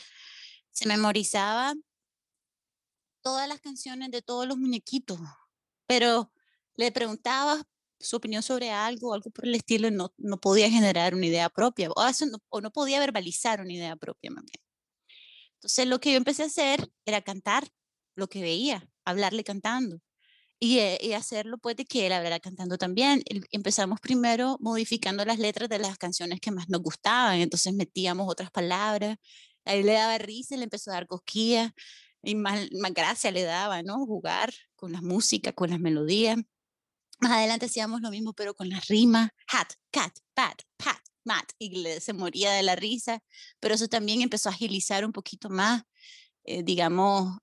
[0.78, 1.74] Se memorizaba
[3.24, 5.20] todas las canciones de todos los muñequitos,
[5.88, 6.32] pero
[6.76, 7.64] le preguntaba
[8.00, 11.90] su opinión sobre algo, algo por el estilo, no, no podía generar una idea propia,
[11.90, 14.30] o, no, o no podía verbalizar una idea propia.
[15.56, 17.68] Entonces lo que yo empecé a hacer era cantar
[18.16, 20.00] lo que veía, hablarle cantando.
[20.60, 23.24] Y, eh, hacerlo pues de que él hablara cantando también.
[23.52, 28.52] Empezamos primero modificando las letras de las canciones que más nos gustaban, entonces metíamos otras
[28.52, 29.18] palabras,
[29.68, 31.72] a le daba risa, le empezó a dar cosquillas
[32.24, 34.06] y más, más gracia le daba, ¿no?
[34.06, 36.38] Jugar con la música, con las melodías.
[37.20, 41.82] Más adelante hacíamos lo mismo, pero con las rimas, hat, cat, pat, pat, mat, y
[41.82, 43.22] le, se moría de la risa,
[43.60, 45.84] pero eso también empezó a agilizar un poquito más,
[46.44, 47.40] eh, digamos,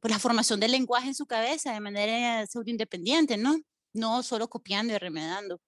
[0.00, 3.56] pues la formación del lenguaje en su cabeza de manera independiente, ¿no?
[3.94, 5.60] No solo copiando y remedando.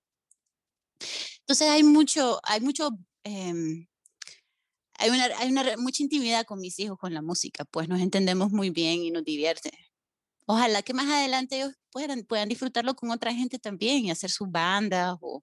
[1.41, 2.91] Entonces hay mucho, hay mucho,
[3.23, 3.87] em,
[4.99, 8.51] hay, una, hay una, mucha intimidad con mis hijos con la música, pues nos entendemos
[8.51, 9.71] muy bien y nos divierte.
[10.47, 14.51] Ojalá que más adelante ellos puedan, puedan disfrutarlo con otra gente también y hacer sus
[14.51, 15.43] bandas o,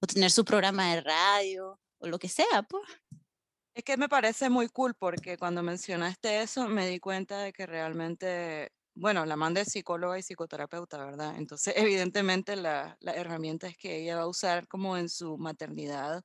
[0.00, 2.84] o tener su programa de radio o lo que sea, pues.
[3.74, 7.64] Es que me parece muy cool porque cuando mencionaste eso me di cuenta de que
[7.64, 11.36] realmente, bueno, la manda es psicóloga y psicoterapeuta, ¿verdad?
[11.38, 11.74] Entonces,
[12.12, 16.22] evidentemente las herramientas que ella va a usar como en su maternidad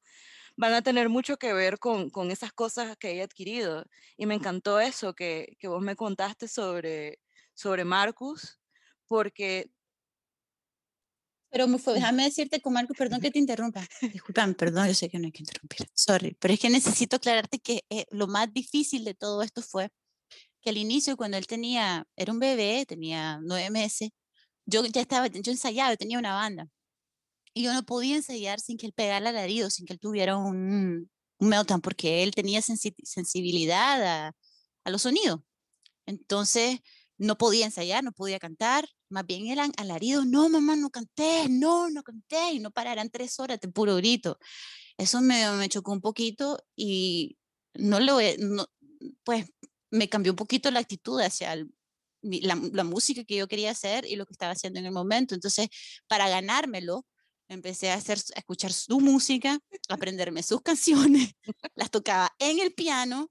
[0.58, 3.86] van a tener mucho que ver con, con esas cosas que ha adquirido.
[4.18, 7.20] Y me encantó eso que, que vos me contaste sobre,
[7.54, 8.60] sobre Marcus,
[9.08, 9.72] porque
[11.50, 13.88] pero fue, déjame decirte con Marco, perdón que te interrumpa.
[14.02, 15.88] Disculpame, perdón, yo sé que no hay que interrumpir.
[15.94, 19.90] Sorry, pero es que necesito aclararte que eh, lo más difícil de todo esto fue
[20.62, 24.10] que al inicio, cuando él tenía, era un bebé, tenía nueve meses,
[24.66, 26.68] yo ya estaba, yo ensayaba, yo tenía una banda.
[27.58, 31.10] Y yo no podía ensayar sin que él pegara alarido, sin que él tuviera un,
[31.40, 34.36] un meltdown, porque él tenía sensibilidad a,
[34.84, 35.40] a los sonidos.
[36.06, 36.82] Entonces,
[37.18, 41.90] no podía ensayar, no podía cantar, más bien eran alaridos, no, mamá, no canté, no,
[41.90, 44.38] no canté, y no pararán tres horas de puro grito.
[44.96, 47.40] Eso me, me chocó un poquito y
[47.74, 48.68] no lo, no,
[49.24, 49.48] pues
[49.90, 51.56] me cambió un poquito la actitud hacia
[52.22, 55.34] la, la, música que yo quería hacer y lo que estaba haciendo en el momento.
[55.34, 55.70] Entonces,
[56.08, 57.06] para ganármelo,
[57.48, 61.34] empecé a, hacer, a escuchar su música, aprenderme sus canciones,
[61.76, 63.30] las tocaba en el piano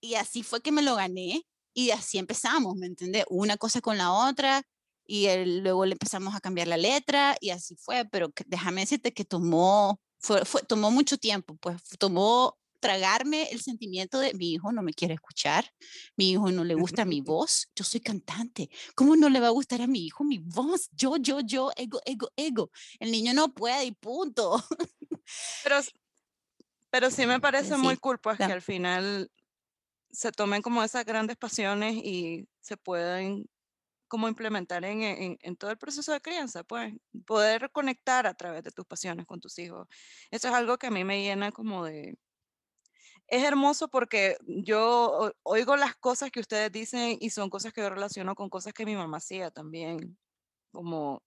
[0.00, 1.42] y así fue que me lo gané
[1.74, 3.24] y así empezamos, ¿me entiendes?
[3.28, 4.62] Una cosa con la otra
[5.06, 9.24] y luego le empezamos a cambiar la letra y así fue, pero déjame decirte que
[9.24, 14.92] tomó, fue, tomó mucho tiempo, pues tomó tragarme el sentimiento de mi hijo no me
[14.92, 15.72] quiere escuchar,
[16.16, 19.50] mi hijo no le gusta mi voz, yo soy cantante, ¿cómo no le va a
[19.50, 20.88] gustar a mi hijo mi voz?
[20.92, 22.70] Yo, yo, yo, ego, ego, ego.
[22.98, 24.62] El niño no puede y punto.
[25.62, 25.80] Pero,
[26.90, 29.30] pero sí me parece muy cool, pues que al final
[30.10, 33.48] se tomen como esas grandes pasiones y se pueden
[34.08, 36.94] como implementar en, en, todo el proceso de crianza, pues
[37.26, 39.86] poder conectar a través de tus pasiones con tus hijos.
[40.30, 42.18] Eso es algo que a mí me llena como de...
[43.28, 47.90] Es hermoso porque yo oigo las cosas que ustedes dicen y son cosas que yo
[47.90, 50.18] relaciono con cosas que mi mamá hacía también,
[50.72, 51.22] como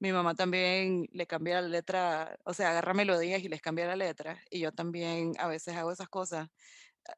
[0.00, 3.96] mi mamá también le cambia la letra, o sea, agarra melodías y les cambia la
[3.96, 6.48] letra, y yo también a veces hago esas cosas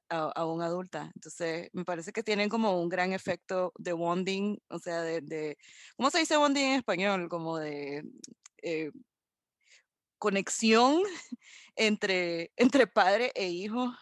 [0.09, 1.11] a, un adulta.
[1.15, 5.59] Entonces, me parece que tienen como un gran efecto de bonding, o sea, de, de
[5.97, 7.29] ¿cómo se dice bonding en español?
[7.29, 8.05] Como de
[8.63, 8.91] eh,
[10.19, 11.03] conexión
[11.77, 13.93] entre, entre padre e hijo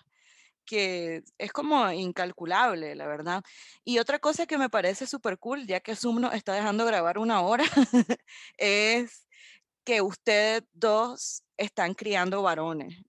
[0.65, 3.43] que es como incalculable, la verdad.
[3.85, 7.19] Y otra cosa que me parece súper cool, ya que Zoom nos está dejando grabar
[7.19, 7.65] una hora,
[8.59, 9.27] es
[9.85, 13.05] que ustedes dos están criando varones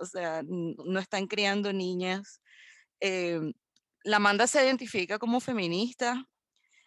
[0.00, 2.40] o sea, no están criando niñas.
[3.00, 3.52] Em,
[4.04, 6.26] la Amanda se identifica como feminista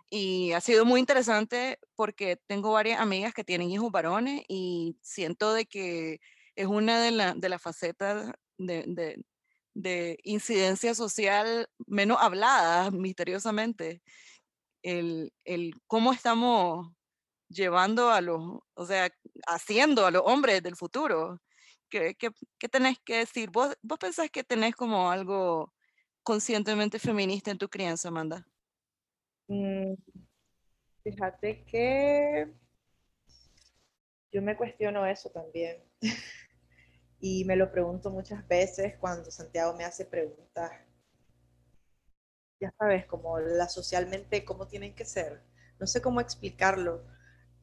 [0.10, 5.54] y ha sido muy interesante porque tengo varias amigas que tienen hijos varones y siento
[5.54, 6.20] de que
[6.56, 9.22] es una de, las de las facetas de,
[10.24, 14.02] incidencia social menos hablada misteriosamente.
[14.82, 16.88] El, el cómo estamos
[17.50, 19.10] llevando a los, o sea,
[19.48, 21.42] haciendo a los hombres del futuro.
[21.90, 23.50] ¿Qué, qué, tenés que decir?
[23.50, 25.74] ¿Vos, ¿Vos pensás que tenés como algo
[26.22, 28.46] conscientemente feminista en tu crianza, Amanda?
[29.48, 29.96] Mm,
[31.04, 32.54] fíjate que
[34.32, 35.84] yo me cuestiono eso también.
[37.20, 40.72] y me lo pregunto muchas veces cuando Santiago me hace preguntas.
[42.62, 45.42] Ya sabes, como la socialmente, cómo tienen que ser.
[45.80, 47.06] No sé cómo explicarlo,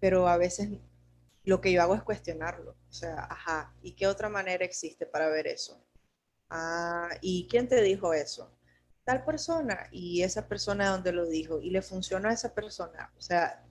[0.00, 0.70] pero a veces
[1.44, 2.76] lo que yo hago es cuestionarlo.
[2.88, 5.82] O sea, ajá, ¿y qué otra manera existe para ver eso?
[6.50, 8.52] Ah, ¿y quién te dijo eso?
[9.04, 13.12] Tal persona, y esa persona donde lo dijo, y le funcionó a esa persona.
[13.16, 13.64] O sea,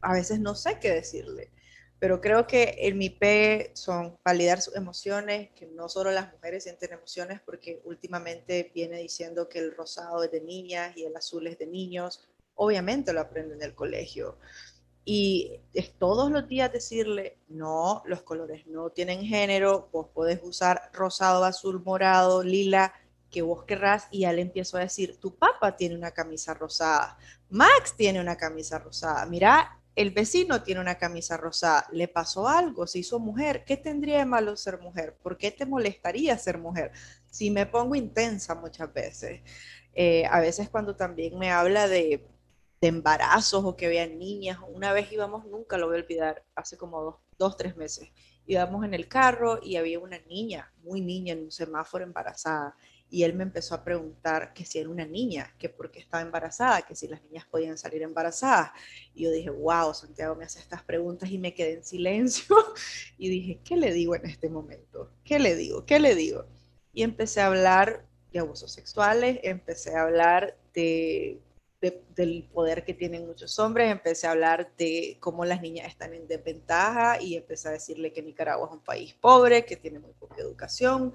[0.00, 1.50] a veces no sé qué decirle,
[1.98, 6.64] pero creo que en mi P son validar sus emociones, que no solo las mujeres
[6.64, 11.46] sienten emociones, porque últimamente viene diciendo que el rosado es de niñas y el azul
[11.46, 12.28] es de niños.
[12.54, 14.38] Obviamente lo aprenden en el colegio
[15.10, 20.90] y es todos los días decirle, no, los colores no tienen género, vos podés usar
[20.92, 22.92] rosado, azul, morado, lila,
[23.30, 27.16] que vos querrás, y ya le empiezo a decir, tu papá tiene una camisa rosada,
[27.48, 32.86] Max tiene una camisa rosada, mira, el vecino tiene una camisa rosada, le pasó algo,
[32.86, 35.16] se hizo mujer, ¿qué tendría de malo ser mujer?
[35.22, 36.92] ¿Por qué te molestaría ser mujer?
[37.28, 39.40] Si me pongo intensa muchas veces,
[39.94, 42.24] eh, a veces cuando también me habla de
[42.80, 44.58] embarazos o que vean niñas.
[44.68, 48.08] Una vez íbamos, nunca lo voy a olvidar, hace como dos, dos, tres meses.
[48.46, 52.76] Íbamos en el carro y había una niña, muy niña, en un semáforo embarazada.
[53.10, 56.22] Y él me empezó a preguntar que si era una niña, que por qué estaba
[56.22, 58.70] embarazada, que si las niñas podían salir embarazadas.
[59.14, 62.54] Y yo dije, wow, Santiago me hace estas preguntas y me quedé en silencio.
[63.20, 65.10] Y dije, ¿qué le digo en este momento?
[65.24, 65.84] ¿Qué le digo?
[65.84, 66.46] ¿Qué le digo?
[66.92, 71.40] Y empecé a hablar de abusos sexuales, empecé a hablar de
[71.80, 76.26] del poder que tienen muchos hombres, empecé a hablar de cómo las niñas están en
[76.26, 80.40] desventaja y empecé a decirle que Nicaragua es un país pobre, que tiene muy poca
[80.40, 81.14] educación.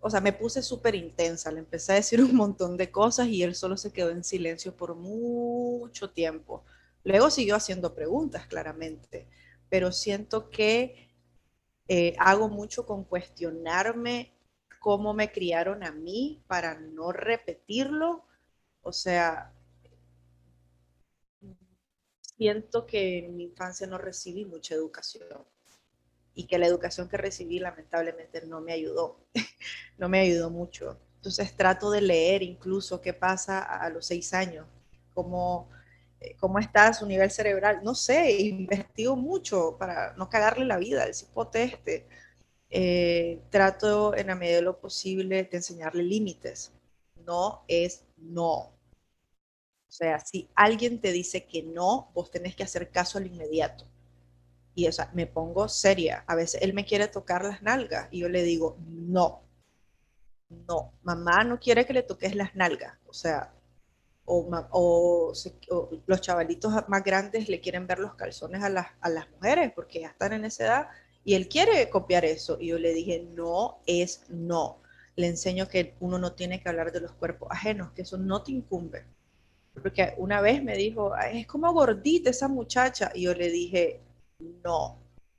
[0.00, 3.42] O sea, me puse súper intensa, le empecé a decir un montón de cosas y
[3.42, 6.64] él solo se quedó en silencio por mucho tiempo.
[7.04, 9.28] Luego siguió haciendo preguntas, claramente,
[9.68, 11.10] pero siento que
[11.88, 14.32] eh, hago mucho con cuestionarme
[14.80, 18.24] cómo me criaron a mí para no repetirlo.
[18.82, 19.52] O sea,
[22.22, 25.44] siento que en mi infancia no recibí mucha educación
[26.34, 29.20] y que la educación que recibí lamentablemente no me ayudó,
[29.98, 30.98] no me ayudó mucho.
[31.16, 34.66] Entonces trato de leer incluso qué pasa a los seis años,
[35.12, 35.68] cómo,
[36.20, 37.80] eh, cómo está su nivel cerebral.
[37.84, 42.08] No sé, investigo mucho para no cagarle la vida al cipote este.
[42.70, 46.72] Eh, trato en la medida de lo posible de enseñarle límites.
[47.26, 48.72] No es no.
[49.90, 53.86] O sea, si alguien te dice que no, vos tenés que hacer caso al inmediato.
[54.80, 56.24] Y o sea, me pongo seria.
[56.26, 59.42] A veces él me quiere tocar las nalgas y yo le digo, no,
[60.48, 62.96] no, mamá no quiere que le toques las nalgas.
[63.06, 63.52] O sea,
[64.24, 65.32] o,
[66.06, 70.00] los chavalitos más grandes le quieren ver los calzones a las, a las mujeres porque
[70.00, 70.88] ya están en esa edad
[71.22, 72.56] y él quiere copiar eso.
[72.58, 74.80] Y yo le dije, no es no.
[75.14, 78.42] Le enseño que uno no tiene que hablar de los cuerpos ajenos, que eso no
[78.42, 79.04] te incumbe
[79.80, 84.00] porque una vez me dijo, es como gordita esa muchacha, y yo le dije,
[84.40, 84.98] no,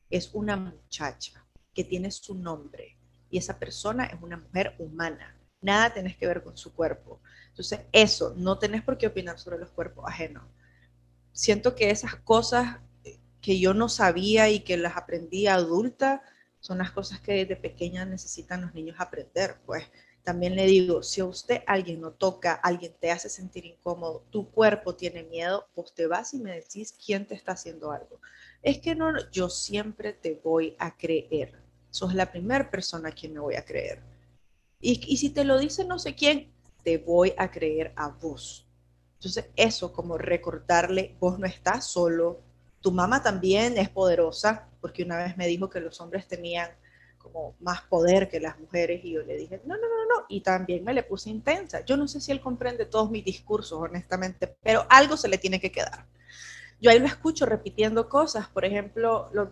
[0.09, 2.97] es una muchacha que tiene su nombre,
[3.29, 7.21] y esa persona es una mujer humana, nada tenés que ver con su cuerpo.
[7.49, 10.43] Entonces, eso, no tenés por qué opinar sobre los cuerpos ajenos.
[11.31, 12.79] Siento que esas cosas
[13.41, 16.21] que yo no sabía y que las aprendí adulta,
[16.59, 19.85] son las cosas que desde pequeña necesitan los niños aprender, pues
[20.23, 24.51] también le digo, si a usted alguien no toca, alguien te hace sentir incómodo, tu
[24.51, 28.21] cuerpo tiene miedo, pues te vas y me decís quién te está haciendo algo.
[28.61, 31.59] Es que no, yo siempre te voy a creer.
[31.89, 34.01] Sos la primera persona a quien me voy a creer.
[34.79, 36.51] Y, y si te lo dice no sé quién,
[36.83, 38.67] te voy a creer a vos.
[39.15, 42.41] Entonces, eso como recordarle, vos no estás solo,
[42.81, 46.71] tu mamá también es poderosa, porque una vez me dijo que los hombres tenían
[47.19, 50.41] como más poder que las mujeres y yo le dije, no, no, no, no, y
[50.41, 51.85] también me le puse intensa.
[51.85, 55.59] Yo no sé si él comprende todos mis discursos, honestamente, pero algo se le tiene
[55.59, 56.07] que quedar.
[56.81, 59.49] Yo ahí lo escucho repitiendo cosas, por ejemplo, los,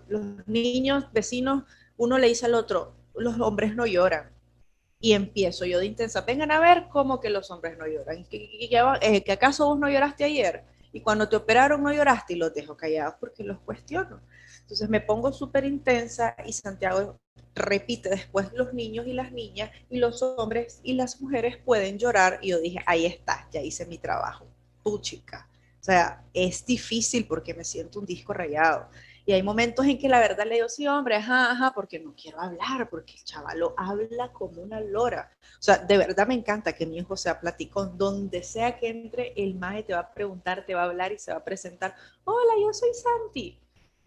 [0.48, 1.64] niños, vecinos,
[1.96, 4.32] uno le dice al otro, los hombres no lloran.
[5.00, 8.26] Y empiezo yo de intensa, vengan a ver cómo que los hombres no lloran.
[8.26, 8.68] ¿Que,
[9.02, 10.64] eh, que acaso vos no lloraste ayer?
[10.92, 14.20] Y cuando te operaron no lloraste y los dejo callados porque los cuestiono.
[14.62, 17.20] Entonces me pongo súper intensa y Santiago
[17.54, 22.40] repite después los niños y las niñas y los hombres y las mujeres pueden llorar
[22.42, 24.48] y yo dije, ahí está, ya hice mi trabajo.
[24.84, 25.49] Puchica.
[25.80, 28.90] O sea, es difícil porque me siento un disco rayado.
[29.26, 32.16] Y hay momentos en que la verdad le digo, sí, hombre, ajá, ajá, porque no
[32.16, 35.32] quiero hablar, porque el chavalo habla como una lora.
[35.60, 37.98] O sea, de verdad me encanta que mi hijo sea platicón.
[37.98, 41.20] Donde sea que entre, el maje te va a preguntar, te va a hablar y
[41.20, 41.96] se va a presentar.
[42.24, 43.60] Hola, yo soy Santi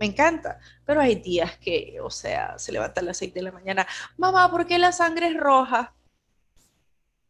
[0.02, 3.52] me encanta, pero hay días que, o sea, se levanta a las 6 de la
[3.52, 5.94] mañana, mamá, ¿por qué la sangre es roja?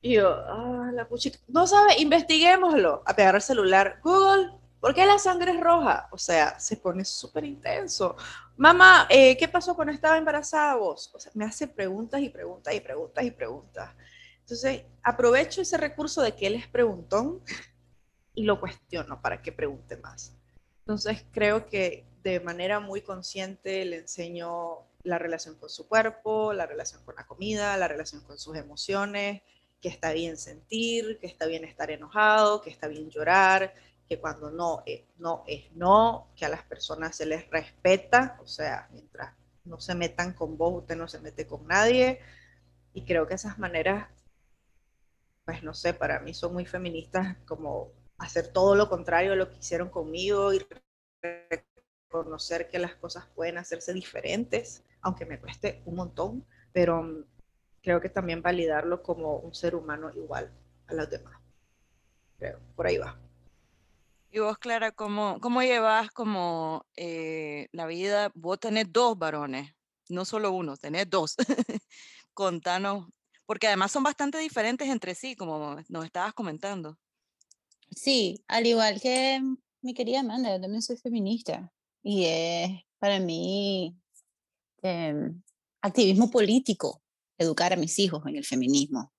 [0.04, 4.50] Y yo, ah, la puchita, no sabe, investiguémoslo, a pegar el celular, Google,
[4.80, 6.08] ¿por qué la sangre es roja?
[6.10, 8.16] O sea, se pone súper intenso.
[8.56, 11.08] Mamá, eh, ¿qué pasó cuando estaba embarazada vos?
[11.14, 13.94] O sea, me hace preguntas y preguntas y preguntas y preguntas.
[14.40, 17.40] Entonces, aprovecho ese recurso de que él es preguntón
[18.34, 20.36] y lo cuestiono para que pregunte más.
[20.80, 26.66] Entonces, creo que de manera muy consciente le enseño la relación con su cuerpo, la
[26.66, 29.42] relación con la comida, la relación con sus emociones,
[29.82, 33.74] que está bien sentir, que está bien estar enojado, que está bien llorar,
[34.08, 38.46] que cuando no es no, es no, que a las personas se les respeta, o
[38.46, 42.20] sea, mientras no se metan con vos, usted no se mete con nadie.
[42.94, 44.08] Y creo que esas maneras,
[45.44, 49.50] pues no sé, para mí son muy feministas, como hacer todo lo contrario de lo
[49.50, 50.64] que hicieron conmigo y
[52.08, 57.24] reconocer que las cosas pueden hacerse diferentes, aunque me cueste un montón, pero mm,
[57.82, 60.50] creo que también validarlo como un ser humano igual
[60.86, 61.38] a los demás.
[62.38, 63.18] Creo, por ahí va.
[64.30, 68.30] Y vos, Clara, ¿cómo, cómo llevas como eh, la vida?
[68.34, 69.74] Vos tenés dos varones,
[70.08, 71.36] no solo uno, tenés dos.
[72.32, 73.08] Contanos,
[73.44, 76.98] porque además son bastante diferentes entre sí, como nos estabas comentando.
[77.90, 79.42] Sí, al igual que
[79.82, 81.70] mi querida Amanda, yo también soy feminista.
[82.02, 83.94] Y es para mí
[84.82, 85.42] em,
[85.82, 87.01] activismo político
[87.42, 89.12] educar a mis hijos en el feminismo.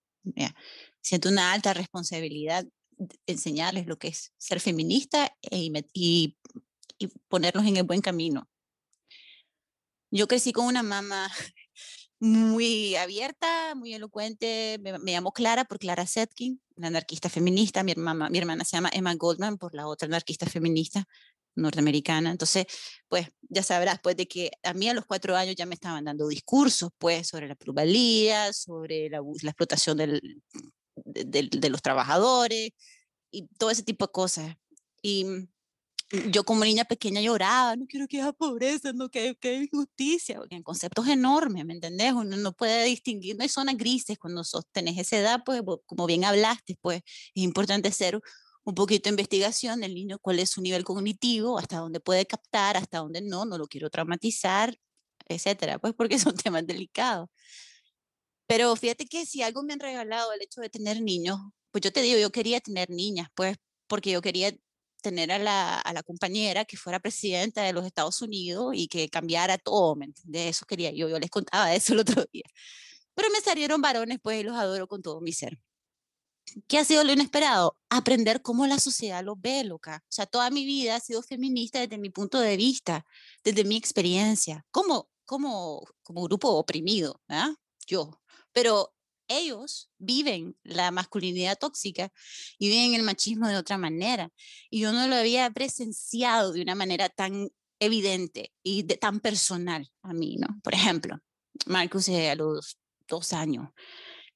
[1.02, 2.66] Siento una alta responsabilidad
[3.26, 6.38] enseñarles lo que es ser feminista e, y,
[6.98, 8.50] y ponerlos en el buen camino.
[10.12, 11.32] Yo crecí con una mamá
[12.20, 14.78] muy abierta, muy elocuente.
[14.82, 17.84] Me, me, llamo Clara por Clara Setkin, una anarquista feminista.
[17.84, 21.06] Mi, mamá, mi hermana se llama Emma Goldman por la otra anarquista feminista
[21.56, 22.32] norteamericana.
[22.32, 22.66] Entonces,
[23.08, 26.06] pues ya sabrás, pues de que a mí a los cuatro años ya me estaban
[26.06, 30.42] dando discursos, pues, sobre la pluralidad, sobre la, la explotación del,
[30.96, 32.72] de, de, los trabajadores
[33.32, 34.56] y todo ese tipo de cosas.
[35.02, 35.26] Y
[36.32, 40.56] yo como niña pequeña lloraba, no quiero que haya pobreza, no que, que injusticia, porque
[40.56, 42.14] en conceptos enormes, ¿me entendés?
[42.14, 46.06] Uno no puede distinguir, no hay zonas grises cuando sos, tenés esa edad, pues como
[46.06, 47.02] bien hablaste, pues
[47.34, 48.22] es importante ser
[48.66, 52.78] un poquito de investigación del niño, cuál es su nivel cognitivo, hasta dónde puede captar,
[52.78, 54.78] hasta dónde no, no lo quiero traumatizar,
[55.28, 57.30] etcétera, pues porque son temas delicados.
[58.48, 61.38] Pero fíjate que si algo me han regalado el hecho de tener niños,
[61.72, 63.58] pues yo te digo, yo quería tener niñas, pues
[63.88, 64.54] porque yo quería
[65.02, 69.10] tener a la, a la compañera que fuera presidenta de los Estados Unidos y que
[69.10, 70.58] cambiara todo, ¿me entiendes?
[70.58, 72.46] Eso quería yo, yo les contaba eso el otro día.
[73.16, 75.60] Pero me salieron varones, pues, y los adoro con todo mi ser.
[76.68, 77.78] ¿Qué ha sido lo inesperado?
[77.90, 80.04] Aprender cómo la sociedad lo ve, loca.
[80.04, 83.06] O sea, toda mi vida ha sido feminista desde mi punto de vista,
[83.44, 87.54] desde mi experiencia, como, como, como grupo oprimido, ¿eh?
[87.88, 88.22] yo.
[88.52, 88.94] Pero
[89.28, 92.12] ellos viven la masculinidad tóxica
[92.60, 94.30] y viven el machismo de otra manera.
[94.70, 99.90] Y yo no lo había presenciado de una manera tan evidente y de, tan personal
[100.04, 100.48] a mí, ¿no?
[100.64, 101.20] Por ejemplo,
[101.66, 102.78] Marcus a los
[103.08, 103.70] dos años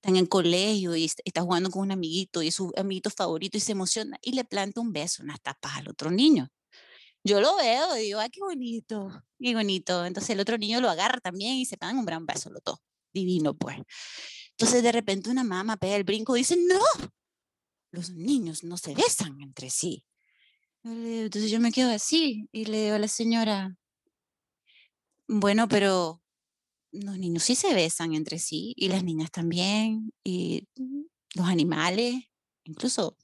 [0.07, 3.57] está en el colegio y está jugando con un amiguito y es su amiguito favorito
[3.57, 6.49] y se emociona y le planta un beso en las tapas al otro niño.
[7.23, 10.05] Yo lo veo y digo, ay, qué bonito, qué bonito.
[10.05, 12.79] Entonces el otro niño lo agarra también y se dan un gran beso los dos.
[13.13, 13.77] Divino, pues.
[14.51, 16.79] Entonces de repente una mamá pega el brinco y dice, no,
[17.91, 20.05] los niños no se besan entre sí.
[20.83, 23.75] Entonces yo me quedo así y le digo a la señora,
[25.27, 26.21] bueno, pero
[26.91, 30.67] los niños sí se besan entre sí y las niñas también y
[31.35, 32.15] los animales,
[32.63, 33.17] incluso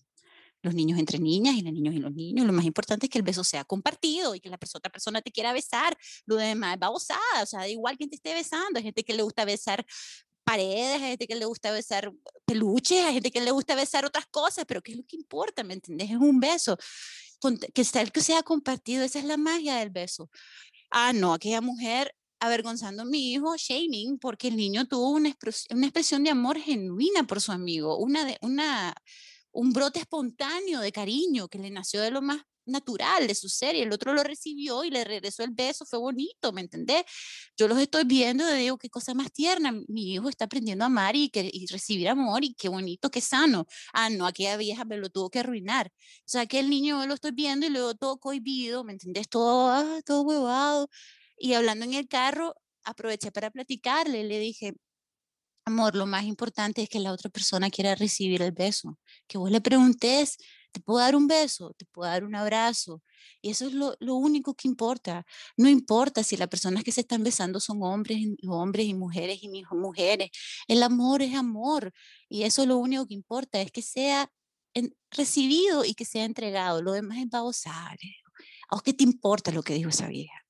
[0.62, 2.46] los niños entre niñas y los niños y los niños.
[2.46, 5.22] Lo más importante es que el beso sea compartido y que la persona, otra persona
[5.22, 5.98] te quiera besar.
[6.26, 8.78] Lo demás es babosada, o sea, da igual quien te esté besando.
[8.78, 9.86] Hay gente que le gusta besar
[10.46, 12.12] paredes, hay gente que le gusta besar
[12.46, 15.64] peluches, hay gente que le gusta besar otras cosas, pero ¿qué es lo que importa?
[15.64, 16.12] ¿Me entendés?
[16.12, 16.78] Es un beso.
[17.74, 20.30] Que sea, que sea compartido, esa es la magia del beso.
[20.90, 25.78] Ah, no, aquella mujer avergonzando a mi hijo, shaming, porque el niño tuvo una, expresión,
[25.78, 28.94] una expresión de amor genuina por su amigo, una, de, una,
[29.52, 33.76] un brote espontáneo de cariño que le nació de lo más natural de su ser
[33.76, 37.04] y el otro lo recibió y le regresó el beso, fue bonito, ¿me entendés?
[37.58, 40.88] Yo los estoy viendo y digo, qué cosa más tierna, mi hijo está aprendiendo a
[40.88, 43.66] amar y, que, y recibir amor y qué bonito, qué sano.
[43.94, 45.88] Ah, no, aquella vieja me lo tuvo que arruinar.
[45.88, 49.28] O sea, que el niño lo estoy viendo y luego todo cohibido, ¿me entendés?
[49.30, 50.90] Todo, ah, todo huevado.
[51.38, 54.74] Y hablando en el carro, aproveché para platicarle, le dije,
[55.66, 59.52] amor, lo más importante es que la otra persona quiera recibir el beso, que vos
[59.52, 60.38] le preguntes,
[60.72, 61.74] ¿te puedo dar un beso?
[61.78, 63.02] ¿Te puedo dar un abrazo?
[63.42, 65.26] Y eso es lo, único que importa.
[65.58, 69.50] No importa si las personas que se están besando son hombres, hombres y mujeres y
[69.72, 70.32] mujeres.
[70.68, 71.94] El amor es amor.
[72.28, 74.30] Y eso es lo único que importa, es que sea
[75.12, 76.82] recibido y que sea entregado.
[76.82, 77.98] Lo demás es babosar.
[78.70, 80.43] ¿A qué te importa lo que dijo esa vieja?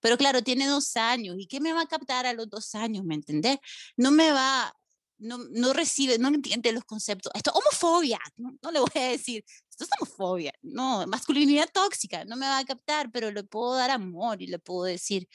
[0.00, 1.36] Pero claro, tiene dos años.
[1.38, 3.04] ¿Y qué me va a captar a los dos años?
[3.04, 3.58] ¿Me entendés?
[3.96, 4.72] No me va,
[5.18, 7.32] no, no recibe, no entiende los conceptos.
[7.34, 8.18] Esto es homofobia.
[8.36, 10.52] No, no, le voy a decir, esto es homofobia.
[10.62, 12.24] No, masculinidad tóxica.
[12.24, 15.28] No me va a captar, pero le puedo dar amor y le puedo decir,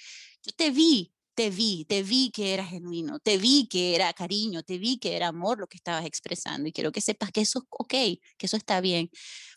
[0.44, 4.64] yo te vi, te vi, te vi que era genuino, te vi que era cariño,
[4.64, 7.60] te vi que era amor lo que estabas expresando y quiero que sepas que eso
[7.60, 7.94] es ok,
[8.38, 9.10] que eso está bien.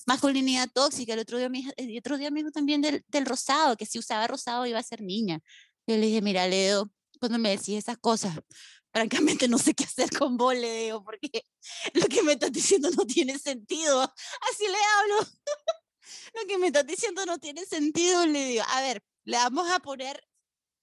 [0.07, 3.99] Masculinidad tóxica, el otro día, el otro día dijo también del, del rosado, que si
[3.99, 5.41] usaba rosado iba a ser niña.
[5.87, 8.35] Yo le dije, mira, Leo, cuando me decís esas cosas,
[8.93, 11.47] francamente no sé qué hacer con vos, Leo, porque
[11.95, 14.03] lo que me estás diciendo no tiene sentido.
[14.03, 15.29] Así le hablo.
[16.35, 18.65] lo que me estás diciendo no tiene sentido, le digo.
[18.69, 20.23] A ver, le vamos a poner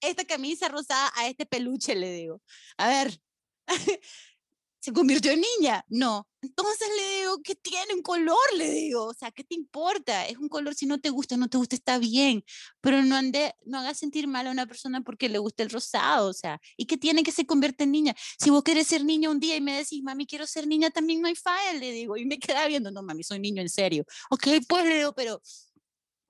[0.02, 2.42] esta camisa rosada a este peluche, le digo.
[2.76, 3.20] A ver,
[4.80, 5.84] ¿se convirtió en niña?
[5.88, 6.28] No.
[6.42, 9.04] Entonces le digo, que tiene un color, le digo.
[9.06, 10.26] O sea, ¿qué te importa?
[10.26, 12.44] Es un color, si no te gusta, no te gusta, está bien.
[12.80, 16.28] Pero no ande, no hagas sentir mal a una persona porque le gusta el rosado,
[16.28, 16.60] o sea.
[16.76, 18.14] ¿Y qué tiene que se convierte en niña?
[18.40, 21.20] Si vos querés ser niña un día y me decís, mami, quiero ser niña, también
[21.20, 22.16] no hay falla, le digo.
[22.16, 24.04] Y me queda viendo, no, mami, soy niño en serio.
[24.30, 25.40] Ok, pues le digo, pero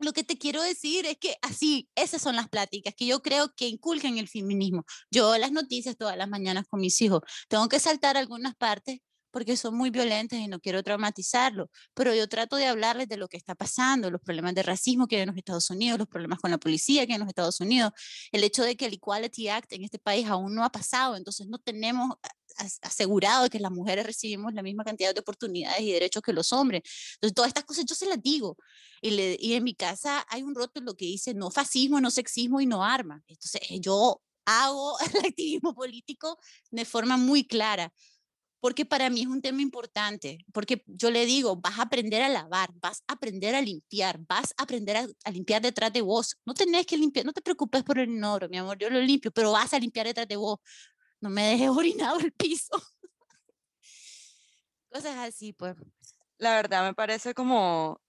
[0.03, 3.53] lo que te quiero decir es que así, esas son las pláticas que yo creo
[3.57, 4.85] que inculcan el feminismo.
[5.11, 9.01] Yo las noticias todas las mañanas con mis hijos, tengo que saltar algunas partes
[9.33, 13.29] porque son muy violentas y no quiero traumatizarlo, pero yo trato de hablarles de lo
[13.29, 16.39] que está pasando, los problemas de racismo que hay en los Estados Unidos, los problemas
[16.39, 17.93] con la policía que hay en los Estados Unidos,
[18.31, 21.49] el hecho de que el Equality Act en este país aún no ha pasado, entonces
[21.49, 22.15] no tenemos
[22.83, 26.83] asegurado que las mujeres recibimos la misma cantidad de oportunidades y derechos que los hombres.
[27.15, 28.57] Entonces, todas estas cosas yo se las digo.
[29.01, 32.61] Y, le, y en mi casa hay un rótulo que dice no fascismo, no sexismo
[32.61, 33.23] y no armas.
[33.27, 36.39] Entonces, yo hago el activismo político
[36.71, 37.93] de forma muy clara
[38.63, 42.29] porque para mí es un tema importante, porque yo le digo, vas a aprender a
[42.29, 46.37] lavar, vas a aprender a limpiar, vas a aprender a, limpiar detrás de vos.
[46.47, 49.33] No tenés que limpiar, no te preocupes por el inodoro, mi amor, yo lo limpio,
[49.33, 50.61] pero vas a limpiar detrás de vos.
[51.21, 52.71] No me dejes orinado el piso.
[54.93, 55.75] Cosas así, pues.
[56.39, 58.01] La verdad me parece como,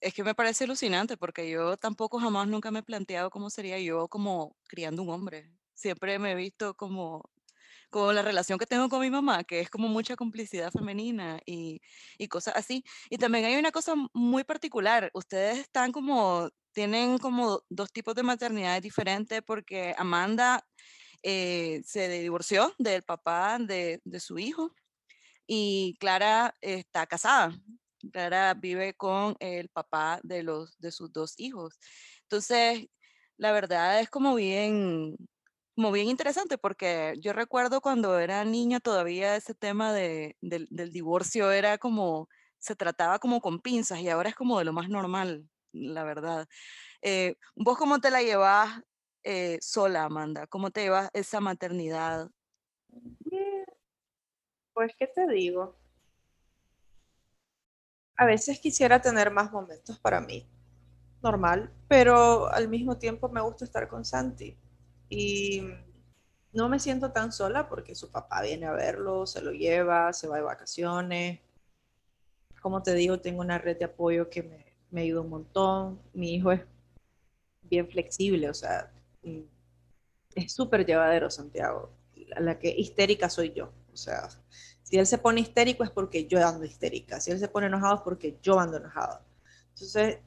[0.00, 3.78] es que me parece alucinante porque yo tampoco jamás nunca me he planteado cómo sería
[3.78, 5.52] yo como criando un hombre.
[5.74, 7.30] Siempre me he visto como
[7.90, 11.80] con la relación que tengo con mi mamá, que es como mucha complicidad femenina y,
[12.18, 12.84] y cosas así.
[13.10, 18.22] Y también hay una cosa muy particular, ustedes están como, tienen como dos tipos de
[18.22, 20.64] maternidades diferentes porque Amanda
[21.22, 24.74] eh, se divorció del papá de, de su hijo
[25.46, 27.52] y Clara está casada.
[28.12, 31.78] Clara vive con el papá de, los, de sus dos hijos.
[32.22, 32.86] Entonces,
[33.36, 35.16] la verdad es como bien,
[35.74, 41.50] como bien interesante porque yo recuerdo cuando era niña todavía ese tema de, del, divorcio
[41.52, 45.48] era como, se trataba como con pinzas y ahora es como de lo más normal,
[45.72, 46.46] la verdad.
[47.02, 48.80] Eh, ¿Vos cómo te la llevas
[49.22, 50.46] eh, sola, Amanda?
[50.46, 52.28] ¿Cómo te llevas esa maternidad?
[54.74, 55.76] Pues, ¿qué te digo?
[58.16, 60.46] A veces quisiera tener más momentos para mí,
[61.22, 64.58] normal, pero al mismo tiempo me gusta estar con Santi
[65.10, 65.62] y
[66.52, 70.28] no me siento tan sola porque su papá viene a verlo, se lo lleva, se
[70.28, 71.40] va de vacaciones.
[72.62, 74.42] Como te digo, tengo una red de apoyo que
[74.90, 76.00] me, ayuda un montón.
[76.14, 76.62] Mi hijo es
[77.62, 78.92] bien flexible, o sea,
[79.22, 79.40] mm,
[80.36, 81.90] es súper llevadero Santiago.
[82.38, 83.72] La que histérica soy yo.
[83.92, 84.28] O sea,
[84.82, 87.20] si él se pone histérico es porque yo ando histérica.
[87.20, 89.20] Si él se pone enojado es porque yo ando enojado.
[89.70, 90.18] Entonces,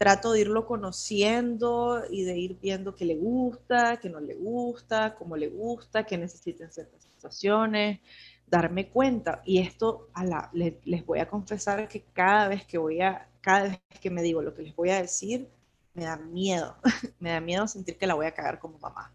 [0.00, 5.14] trato de irlo conociendo y de ir viendo qué le gusta, qué no le gusta,
[5.14, 8.00] cómo le gusta, qué necesita en ciertas situaciones,
[8.46, 9.42] darme cuenta.
[9.44, 13.64] Y esto a la, les, voy a confesar que cada vez que voy a, cada
[13.64, 15.50] vez que me digo lo que les voy a decir,
[15.92, 16.76] me da miedo,
[17.20, 19.12] me da miedo sentir que la voy a cagar como mamá.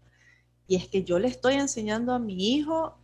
[0.68, 2.96] Y es que yo le estoy enseñando a mi hijo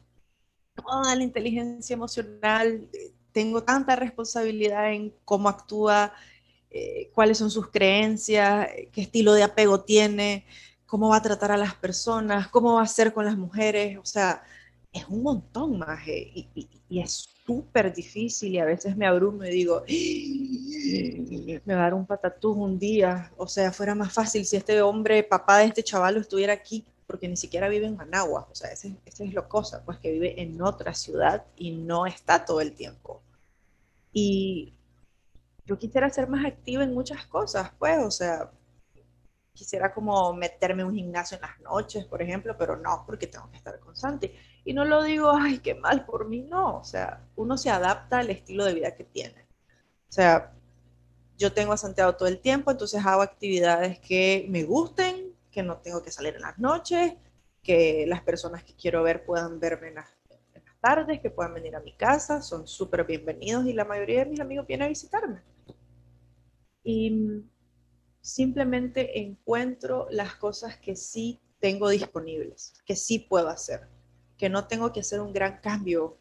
[0.77, 2.89] toda la inteligencia emocional,
[3.33, 6.13] tengo tanta responsabilidad en cómo actúa,
[6.75, 10.47] eh, cuáles son sus creencias, qué estilo de apego tiene,
[10.87, 14.07] cómo va a tratar a las personas, cómo va a ser con las mujeres, o
[14.07, 14.43] sea,
[14.91, 16.49] es un montón más y,
[16.89, 19.85] es súper difícil y a veces me abrumo y digo,
[21.65, 24.81] me va a dar un patatús un día, o sea, fuera más fácil si este
[24.81, 28.71] hombre, papá de este chaval, estuviera aquí, porque ni siquiera vive en Managua, o sea,
[28.71, 32.73] esa es lo cosa, pues que vive en otra ciudad y no está todo el
[32.73, 33.23] tiempo.
[34.13, 34.75] Y
[35.65, 38.51] yo quisiera ser más activa en muchas cosas, pues, o sea,
[39.53, 43.51] quisiera como meterme en un gimnasio en las noches, por ejemplo, pero no, porque tengo
[43.51, 44.33] que estar con Santi.
[44.65, 46.79] Y no lo digo, ay, qué mal por mí, no.
[46.79, 49.47] O sea, uno se adapta al estilo de vida que tiene.
[50.09, 50.53] O sea,
[51.39, 55.79] yo tengo a Santiago todo el tiempo, entonces hago actividades que me gusten, que no
[55.79, 57.15] tengo que salir en las noches,
[57.63, 60.09] que las personas que quiero ver puedan verme en las
[60.83, 64.41] tardes, que puedan venir a mi casa, son súper bienvenidos y la mayoría de mis
[64.41, 65.41] amigos vienen a visitarme.
[66.85, 67.45] Y
[68.21, 73.89] simplemente encuentro las cosas que sí tengo disponibles, que sí puedo hacer,
[74.37, 76.19] que no tengo que hacer un gran cambio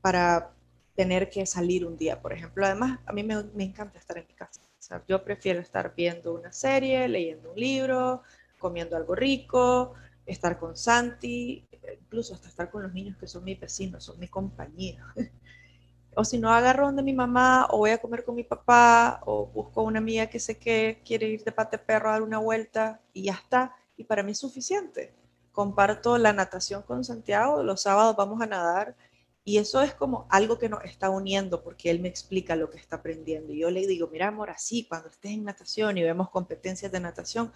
[0.00, 0.52] para
[0.96, 2.66] tener que salir un día, por ejemplo.
[2.66, 4.60] Además, a mí me, encanta estar en mi casa.
[5.06, 8.22] yo prefiero estar viendo una serie, leyendo un libro,
[8.58, 9.94] comiendo algo rico,
[10.30, 11.68] estar con Santi,
[12.00, 15.04] incluso hasta estar con los niños que son mis vecinos, son mi compañía.
[16.16, 19.46] o si no, agarro donde mi mamá, o voy a comer con mi papá, o
[19.46, 23.00] busco una amiga que sé que quiere ir de pate perro a dar una vuelta,
[23.12, 23.74] y ya está.
[23.96, 25.14] Y para mí es suficiente.
[25.52, 28.96] Comparto la natación con Santiago, los sábados vamos a nadar,
[29.44, 32.78] y eso es como algo que nos está uniendo, porque él me explica lo que
[32.78, 33.52] está aprendiendo.
[33.52, 37.00] Y yo le digo, mira, amor, así, cuando estés en natación y vemos competencias de
[37.00, 37.52] natación,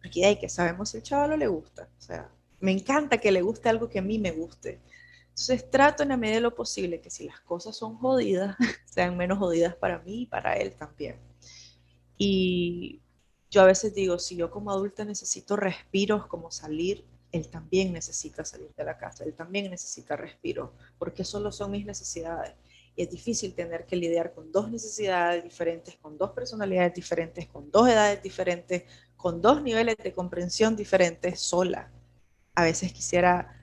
[0.00, 1.88] porque hay que sabemos si el chaval le gusta.
[1.98, 4.80] O sea, me encanta que le guste algo que a mí me guste.
[5.28, 8.56] Entonces trato en la medida de lo posible que si las cosas son jodidas,
[8.86, 11.16] sean menos jodidas para mí y para él también.
[12.16, 13.02] Y
[13.50, 18.44] yo a veces digo, si yo como adulta necesito respiros como salir, él también necesita
[18.44, 22.54] salir de la casa, él también necesita respiros, porque solo son mis necesidades.
[22.94, 27.70] Y es difícil tener que lidiar con dos necesidades diferentes, con dos personalidades diferentes, con
[27.70, 28.84] dos edades diferentes,
[29.26, 31.90] con dos niveles de comprensión diferentes sola.
[32.54, 33.60] A veces quisiera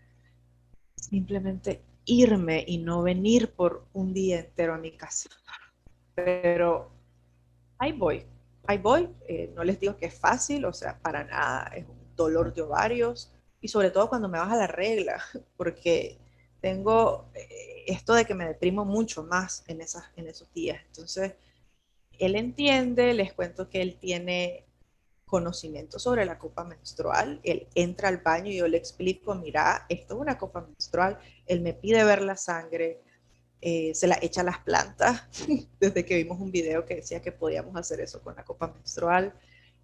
[0.93, 5.29] simplemente irme y no venir por un día entero a mi casa.
[6.15, 6.91] Pero
[7.77, 8.25] ahí voy,
[8.67, 9.07] ahí voy.
[9.25, 12.63] Eh, no les digo que es fácil, o sea, para nada, es un dolor de
[12.63, 13.31] ovarios
[13.61, 15.23] y sobre todo cuando me baja la regla,
[15.55, 16.17] porque
[16.59, 20.81] tengo eh, esto de que me deprimo mucho más en, esas, en esos días.
[20.87, 21.35] Entonces,
[22.19, 24.65] él entiende, les cuento que él tiene
[25.33, 27.39] conocimiento sobre la copa menstrual.
[27.43, 31.17] Él entra al baño y yo le explico, mira, esto es una copa menstrual.
[31.47, 33.01] Él me pide ver la sangre,
[33.59, 35.23] eh, se la echa a las plantas,
[35.79, 39.33] desde que vimos un video que decía que podíamos hacer eso con la copa menstrual.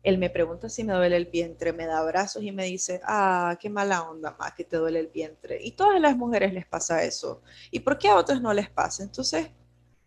[0.03, 3.57] Él me pregunta si me duele el vientre, me da abrazos y me dice, ah,
[3.59, 5.57] qué mala onda, más que te duele el vientre.
[5.63, 7.41] Y todas las mujeres les pasa eso.
[7.71, 9.01] ¿Y por qué a otras no les pasa?
[9.01, 9.49] Entonces,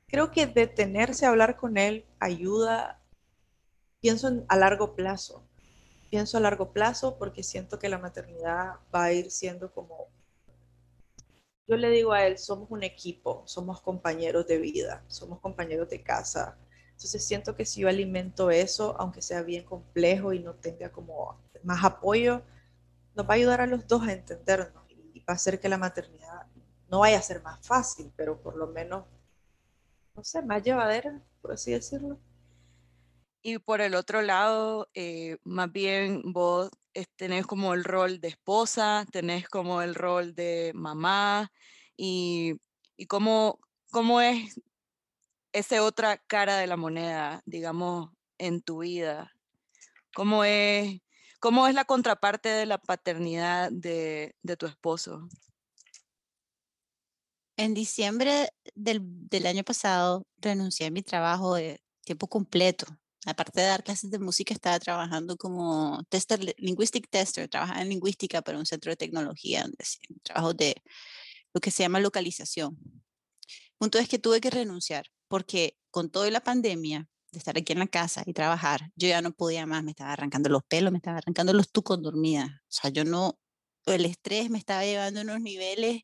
[0.06, 3.01] creo que detenerse a hablar con él ayuda
[4.02, 5.42] pienso a largo plazo.
[6.10, 10.08] Pienso a largo plazo porque siento que la maternidad va a ir siendo como,
[11.66, 16.02] yo le digo a él, somos un equipo, somos compañeros de vida, somos compañeros de
[16.02, 16.58] casa.
[16.90, 21.40] Entonces siento que si yo alimento eso, aunque sea bien complejo y no tenga como
[21.62, 22.42] más apoyo,
[23.14, 25.78] nos va a ayudar a los dos a entendernos y va a hacer que la
[25.78, 26.46] maternidad
[26.90, 29.04] no vaya a ser más fácil, pero por lo menos,
[30.14, 32.18] no sé, más llevadera, por así decirlo.
[33.42, 38.28] Y por el otro lado, eh, más bien vos eh, tenés como el rol de
[38.28, 41.50] esposa, tenés como el rol de mamá
[41.96, 42.54] y,
[42.96, 43.58] y cómo,
[43.90, 44.60] cómo es
[45.52, 49.32] esa otra cara de la moneda, digamos, en tu vida.
[50.14, 51.00] ¿Cómo es,
[51.40, 55.28] cómo es la contraparte de la paternidad de, de tu esposo?
[57.56, 62.86] En diciembre del, del año pasado renuncié a mi trabajo de tiempo completo
[63.26, 68.42] aparte de dar clases de música, estaba trabajando como tester, linguistic tester, trabajaba en lingüística
[68.42, 69.84] para un centro de tecnología, donde
[70.22, 70.82] trabajo de
[71.54, 72.78] lo que se llama localización.
[73.78, 77.78] Punto es que tuve que renunciar porque con toda la pandemia de estar aquí en
[77.78, 80.98] la casa y trabajar, yo ya no podía más, me estaba arrancando los pelos, me
[80.98, 82.62] estaba arrancando los tucos dormida.
[82.64, 83.38] O sea, yo no,
[83.86, 86.02] el estrés me estaba llevando a unos niveles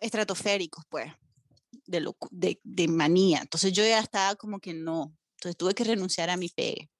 [0.00, 1.10] estratosféricos, pues,
[1.86, 3.40] de, de, de manía.
[3.40, 6.90] Entonces yo ya estaba como que no, entonces tuve que renunciar a mi pegue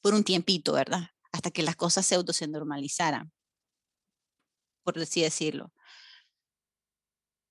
[0.00, 1.10] por un tiempito, ¿verdad?
[1.30, 3.32] Hasta que las cosas pseudo se normalizaran,
[4.82, 5.72] por así decirlo.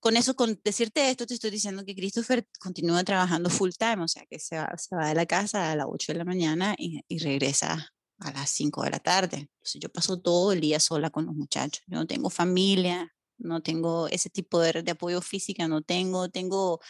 [0.01, 4.07] Con eso, con decirte esto, te estoy diciendo que Christopher continúa trabajando full time, o
[4.07, 6.75] sea que se va, se va de la casa a las 8 de la mañana
[6.77, 9.37] y, y regresa a las 5 de la tarde.
[9.37, 11.83] Entonces yo paso todo el día sola con los muchachos.
[11.87, 16.81] Yo no tengo familia, no tengo ese tipo de, de apoyo física, no tengo, tengo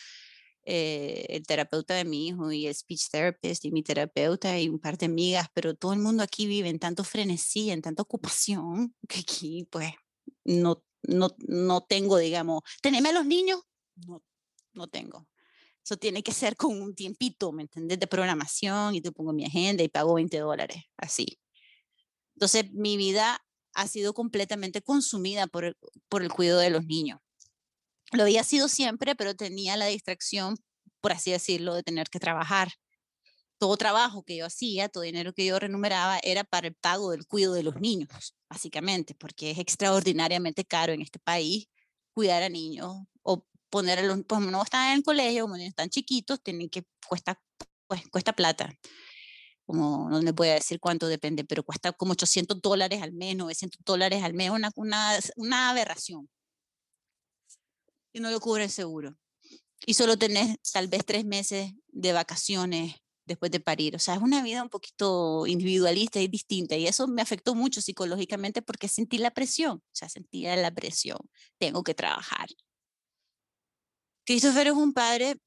[0.63, 4.79] eh, el terapeuta de mi hijo y el speech therapist y mi terapeuta y un
[4.79, 8.95] par de amigas, pero todo el mundo aquí vive en tanto frenesí, en tanta ocupación,
[9.07, 9.91] que aquí pues
[10.43, 13.61] no, no, no tengo, digamos, ¿teneme a los niños?
[14.07, 14.23] No,
[14.73, 15.27] no tengo.
[15.83, 17.99] Eso tiene que ser con un tiempito, ¿me entiendes?
[17.99, 21.39] De programación y te pongo mi agenda y pago 20 dólares, así.
[22.35, 23.43] Entonces, mi vida
[23.73, 25.77] ha sido completamente consumida por el,
[26.07, 27.19] por el cuidado de los niños.
[28.11, 30.57] Lo había sido siempre, pero tenía la distracción,
[31.01, 32.73] por así decirlo, de tener que trabajar.
[33.57, 37.25] Todo trabajo que yo hacía, todo dinero que yo remuneraba era para el pago del
[37.27, 41.67] cuidado de los niños, básicamente, porque es extraordinariamente caro en este país
[42.13, 45.89] cuidar a niños o poner a los, pues no están en el colegio, como están
[45.89, 47.41] chiquitos, tienen que, cuesta,
[47.87, 48.69] pues, cuesta plata
[49.71, 53.37] como no le voy a decir cuánto depende, pero cuesta como 800 dólares al mes,
[53.37, 54.69] 900 dólares al mes, una,
[55.37, 56.29] una aberración.
[58.13, 59.15] Y no lo cubre el seguro.
[59.85, 63.95] Y solo tenés tal vez tres meses de vacaciones después de parir.
[63.95, 66.75] O sea, es una vida un poquito individualista y distinta.
[66.75, 69.77] Y eso me afectó mucho psicológicamente porque sentí la presión.
[69.77, 71.19] O sea, sentía la presión.
[71.57, 72.47] Tengo que trabajar.
[74.25, 75.37] Christopher es un padre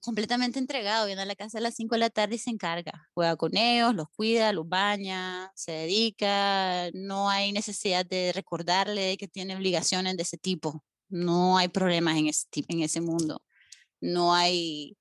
[0.00, 3.08] completamente entregado, viene a la casa a las 5 de la tarde y se encarga.
[3.14, 6.90] Juega con ellos, los cuida, los baña, se dedica.
[6.92, 10.82] No hay necesidad de recordarle que tiene obligaciones de ese tipo.
[11.10, 13.42] No hay problemas en ese, en ese mundo.
[14.00, 14.96] No hay...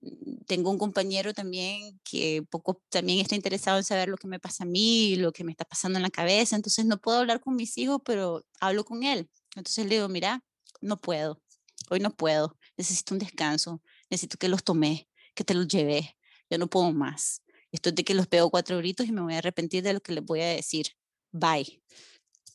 [0.00, 4.40] Mm, tengo un compañero también que poco también está interesado en saber lo que me
[4.40, 6.56] pasa a mí, lo que me está pasando en la cabeza.
[6.56, 9.28] Entonces no puedo hablar con mis hijos, pero hablo con él.
[9.56, 10.44] Entonces le digo, mira,
[10.80, 11.42] no puedo.
[11.90, 12.56] Hoy no puedo.
[12.76, 16.16] Necesito un descanso necesito que los tomé, que te los llevé,
[16.50, 17.42] yo no puedo más.
[17.72, 20.00] Esto es de que los pego cuatro gritos y me voy a arrepentir de lo
[20.00, 20.88] que les voy a decir.
[21.30, 21.82] Bye.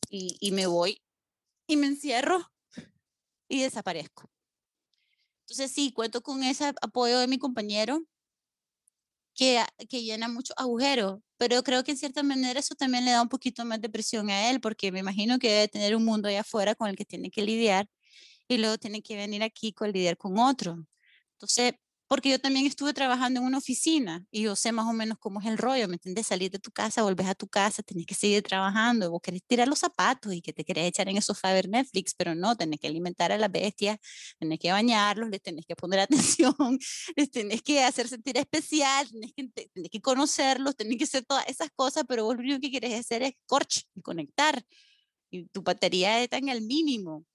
[0.09, 1.01] Y, y me voy
[1.67, 2.51] y me encierro
[3.47, 4.29] y desaparezco.
[5.41, 8.01] Entonces sí, cuento con ese apoyo de mi compañero
[9.35, 13.21] que, que llena mucho agujeros, pero creo que en cierta manera eso también le da
[13.21, 16.29] un poquito más de presión a él, porque me imagino que debe tener un mundo
[16.29, 17.87] allá afuera con el que tiene que lidiar
[18.47, 20.77] y luego tiene que venir aquí con lidiar con otro.
[21.33, 21.73] Entonces,
[22.07, 25.41] porque yo también estuve trabajando en una oficina y yo sé más o menos cómo
[25.41, 26.27] es el rollo, ¿me entiendes?
[26.27, 29.67] Salir de tu casa, volver a tu casa, tenés que seguir trabajando, vos querés tirar
[29.67, 32.87] los zapatos y que te querés echar en a ver Netflix, pero no, tenés que
[32.87, 33.97] alimentar a las bestias,
[34.39, 35.99] tenés que bañarlos, les tenés que poner
[36.39, 36.55] atención,
[37.15, 41.47] les tenés que hacer sentir especial, tenés que, tenés que conocerlos, tenés que hacer todas
[41.47, 44.63] esas cosas, pero vos lo único que querés hacer es corch y conectar.
[45.31, 47.25] Y tu batería está en el mínimo.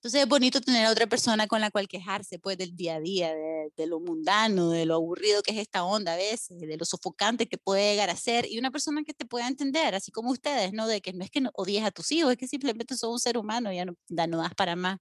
[0.00, 3.34] Entonces es bonito tener otra persona con la cual quejarse pues del día a día,
[3.34, 7.46] de, lo mundano, de lo aburrido que es esta onda a veces, de lo sofocante
[7.46, 10.72] que puede llegar a ser y una persona que te pueda entender, así como ustedes,
[10.72, 10.86] ¿no?
[10.86, 13.18] De que no es que no odies a tus hijos, es que simplemente sos un
[13.18, 14.96] ser humano, ya no, ya no das para más.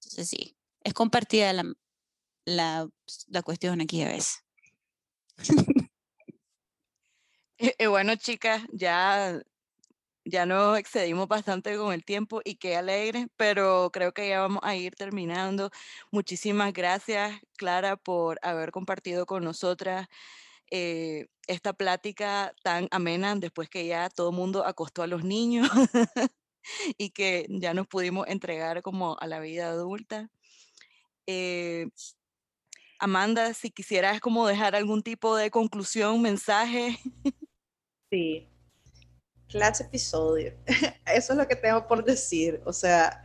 [0.00, 1.72] Entonces sí, es compartida la,
[2.46, 4.42] la, cuestión aquí a veces.
[7.78, 9.40] y bueno, chicas, ya
[10.24, 14.60] ya nos excedimos bastante con el tiempo y qué alegre, pero creo que ya vamos
[14.62, 15.70] a ir terminando.
[16.10, 20.08] Muchísimas gracias, Clara, por haber compartido con nosotras
[20.70, 25.68] eh, esta plática tan amena después que ya todo el mundo acostó a los niños
[26.98, 30.30] y que ya nos pudimos entregar como a la vida adulta.
[31.26, 31.88] Eh,
[32.98, 36.98] Amanda, si quisieras como dejar algún tipo de conclusión, mensaje.
[38.10, 38.48] Sí,
[39.54, 40.52] clase episodio.
[41.06, 42.60] Eso es lo que tengo por decir.
[42.64, 43.24] O sea,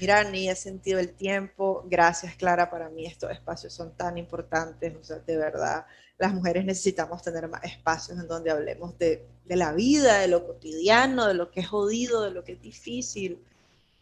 [0.00, 1.84] mira, ni he sentido el tiempo.
[1.86, 2.70] Gracias, Clara.
[2.70, 4.96] Para mí estos espacios son tan importantes.
[4.96, 5.84] O sea, de verdad,
[6.16, 10.46] las mujeres necesitamos tener más espacios en donde hablemos de, de la vida, de lo
[10.46, 13.44] cotidiano, de lo que es jodido, de lo que es difícil.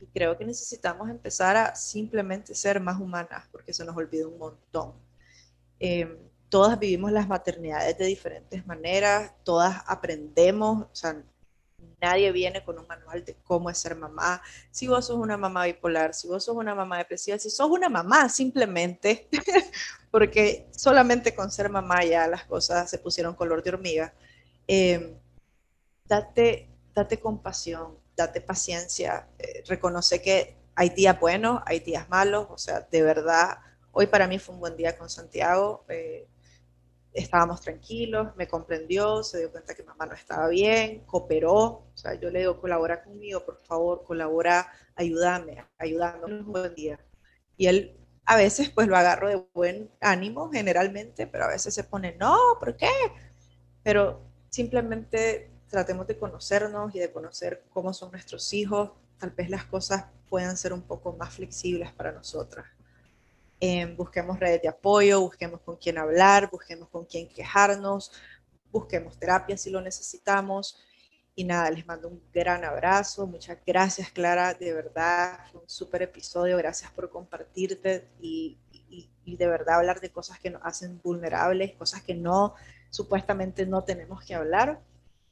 [0.00, 4.38] Y creo que necesitamos empezar a simplemente ser más humanas, porque se nos olvida un
[4.38, 4.94] montón.
[5.80, 6.16] Eh,
[6.48, 11.22] todas vivimos las maternidades de diferentes maneras, todas aprendemos, o sea,
[12.00, 14.42] nadie viene con un manual de cómo es ser mamá.
[14.70, 17.88] Si vos sos una mamá bipolar, si vos sos una mamá depresiva, si sos una
[17.88, 19.28] mamá simplemente,
[20.10, 24.14] porque solamente con ser mamá ya las cosas se pusieron color de hormiga,
[26.06, 32.58] date, date compasión, date paciencia, eh, reconoce que hay días buenos, hay días malos, o
[32.58, 33.58] sea, de verdad,
[33.92, 35.84] hoy para mí fue un buen día con Santiago.
[35.88, 36.26] Eh,
[37.12, 42.14] estábamos tranquilos, me comprendió, se dio cuenta que mamá no estaba bien, cooperó, o sea,
[42.14, 47.00] yo le digo, colabora conmigo, por favor, colabora, ayúdame, ayúdame, un buen día.
[47.56, 47.96] Y él
[48.26, 52.36] a veces pues lo agarro de buen ánimo generalmente, pero a veces se pone, no,
[52.60, 52.90] ¿por qué?
[53.82, 59.64] Pero simplemente tratemos de conocernos y de conocer cómo son nuestros hijos, tal vez las
[59.64, 62.66] cosas puedan ser un poco más flexibles para nosotras
[63.96, 68.12] busquemos redes de apoyo, busquemos con quién hablar, busquemos con quién quejarnos,
[68.70, 70.78] busquemos terapia si lo necesitamos
[71.34, 73.26] Y nada, les mando un gran abrazo.
[73.26, 74.54] Muchas gracias, Clara.
[74.54, 76.56] De verdad, fue un súper episodio.
[76.56, 78.58] Gracias por compartirte y,
[79.24, 82.54] y, de verdad hablar de cosas que nos hacen vulnerables, cosas que no,
[82.90, 84.80] supuestamente no tenemos que hablar.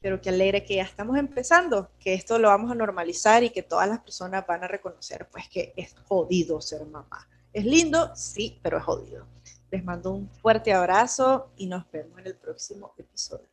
[0.01, 3.63] Pero que alegre que ya estamos empezando, que esto lo vamos a normalizar y que
[3.63, 7.27] todas las personas van a reconocer, pues, que es jodido ser mamá.
[7.59, 9.27] Es lindo, sí, pero es jodido.
[9.69, 13.49] Les mando un fuerte abrazo y nos vemos en el próximo episodio.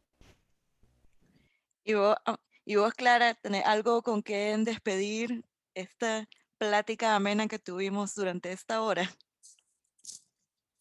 [1.82, 7.58] Y vos, ah, y vos, Clara, ¿tenés algo con que despedir esta plática amena que
[7.58, 9.12] tuvimos durante esta hora?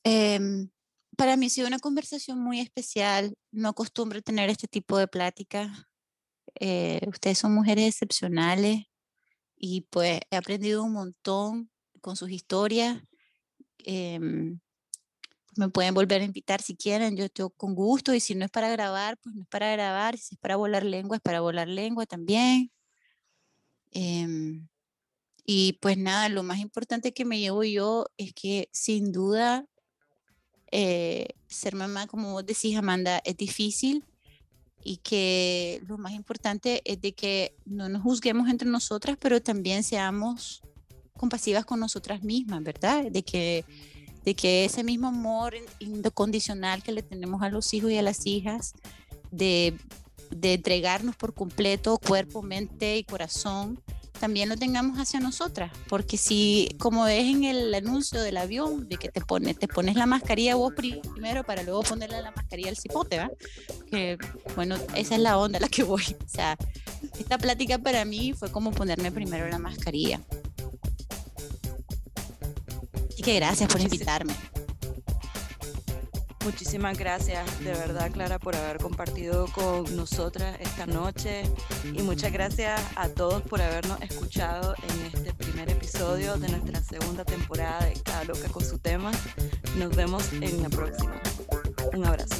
[0.03, 0.69] Em,
[1.17, 3.33] para mí ha sido una conversación muy especial.
[3.51, 5.89] No acostumbro tener este tipo de plática.
[6.59, 8.83] Eh, ustedes son mujeres excepcionales
[9.55, 11.71] y pues he aprendido un montón
[12.01, 13.01] con sus historias.
[13.85, 14.59] Em,
[15.55, 18.51] me pueden volver a invitar si quieren, yo estoy con gusto y si no es
[18.51, 21.67] para grabar, pues no es para grabar, si es para volar lengua, es para volar
[21.67, 22.71] lengua también.
[23.91, 24.67] Em,
[25.45, 29.65] y pues nada, lo más importante que me llevo yo es que sin duda
[30.71, 34.03] eh, ser mamá, como vos decís, Amanda, es difícil
[34.83, 39.83] y que lo más importante es de que no nos juzguemos entre nosotras, pero también
[39.83, 40.61] seamos
[41.17, 43.05] compasivas con nosotras mismas, ¿verdad?
[43.11, 43.65] De que
[44.25, 48.25] de que ese mismo amor incondicional que le tenemos a los hijos y a las
[48.25, 48.73] hijas,
[49.31, 49.77] de,
[50.41, 53.79] entregarnos por completo, cuerpo, mente y corazón,
[54.19, 58.97] también lo tengamos hacia nosotras, porque si, como es en el anuncio del avión, de
[58.97, 62.77] que te, pone, te pones la mascarilla vos primero para luego ponerle la mascarilla al
[62.77, 63.29] cipote, ¿va?
[63.91, 64.17] Que,
[64.55, 66.03] bueno, esa es la onda a la que voy.
[66.25, 66.57] O sea,
[67.19, 70.21] esta plática para mí fue como ponerme primero la mascarilla
[73.33, 74.33] gracias por invitarme.
[76.45, 81.41] Muchísimas gracias de verdad Clara por haber compartido con nosotras esta noche
[81.91, 87.25] y muchas gracias a todos por habernos escuchado en este primer episodio de nuestra segunda
[87.25, 89.11] temporada de Cada Loca con su tema.
[89.75, 91.19] Nos vemos en la próxima.
[91.93, 92.35] Un abrazo.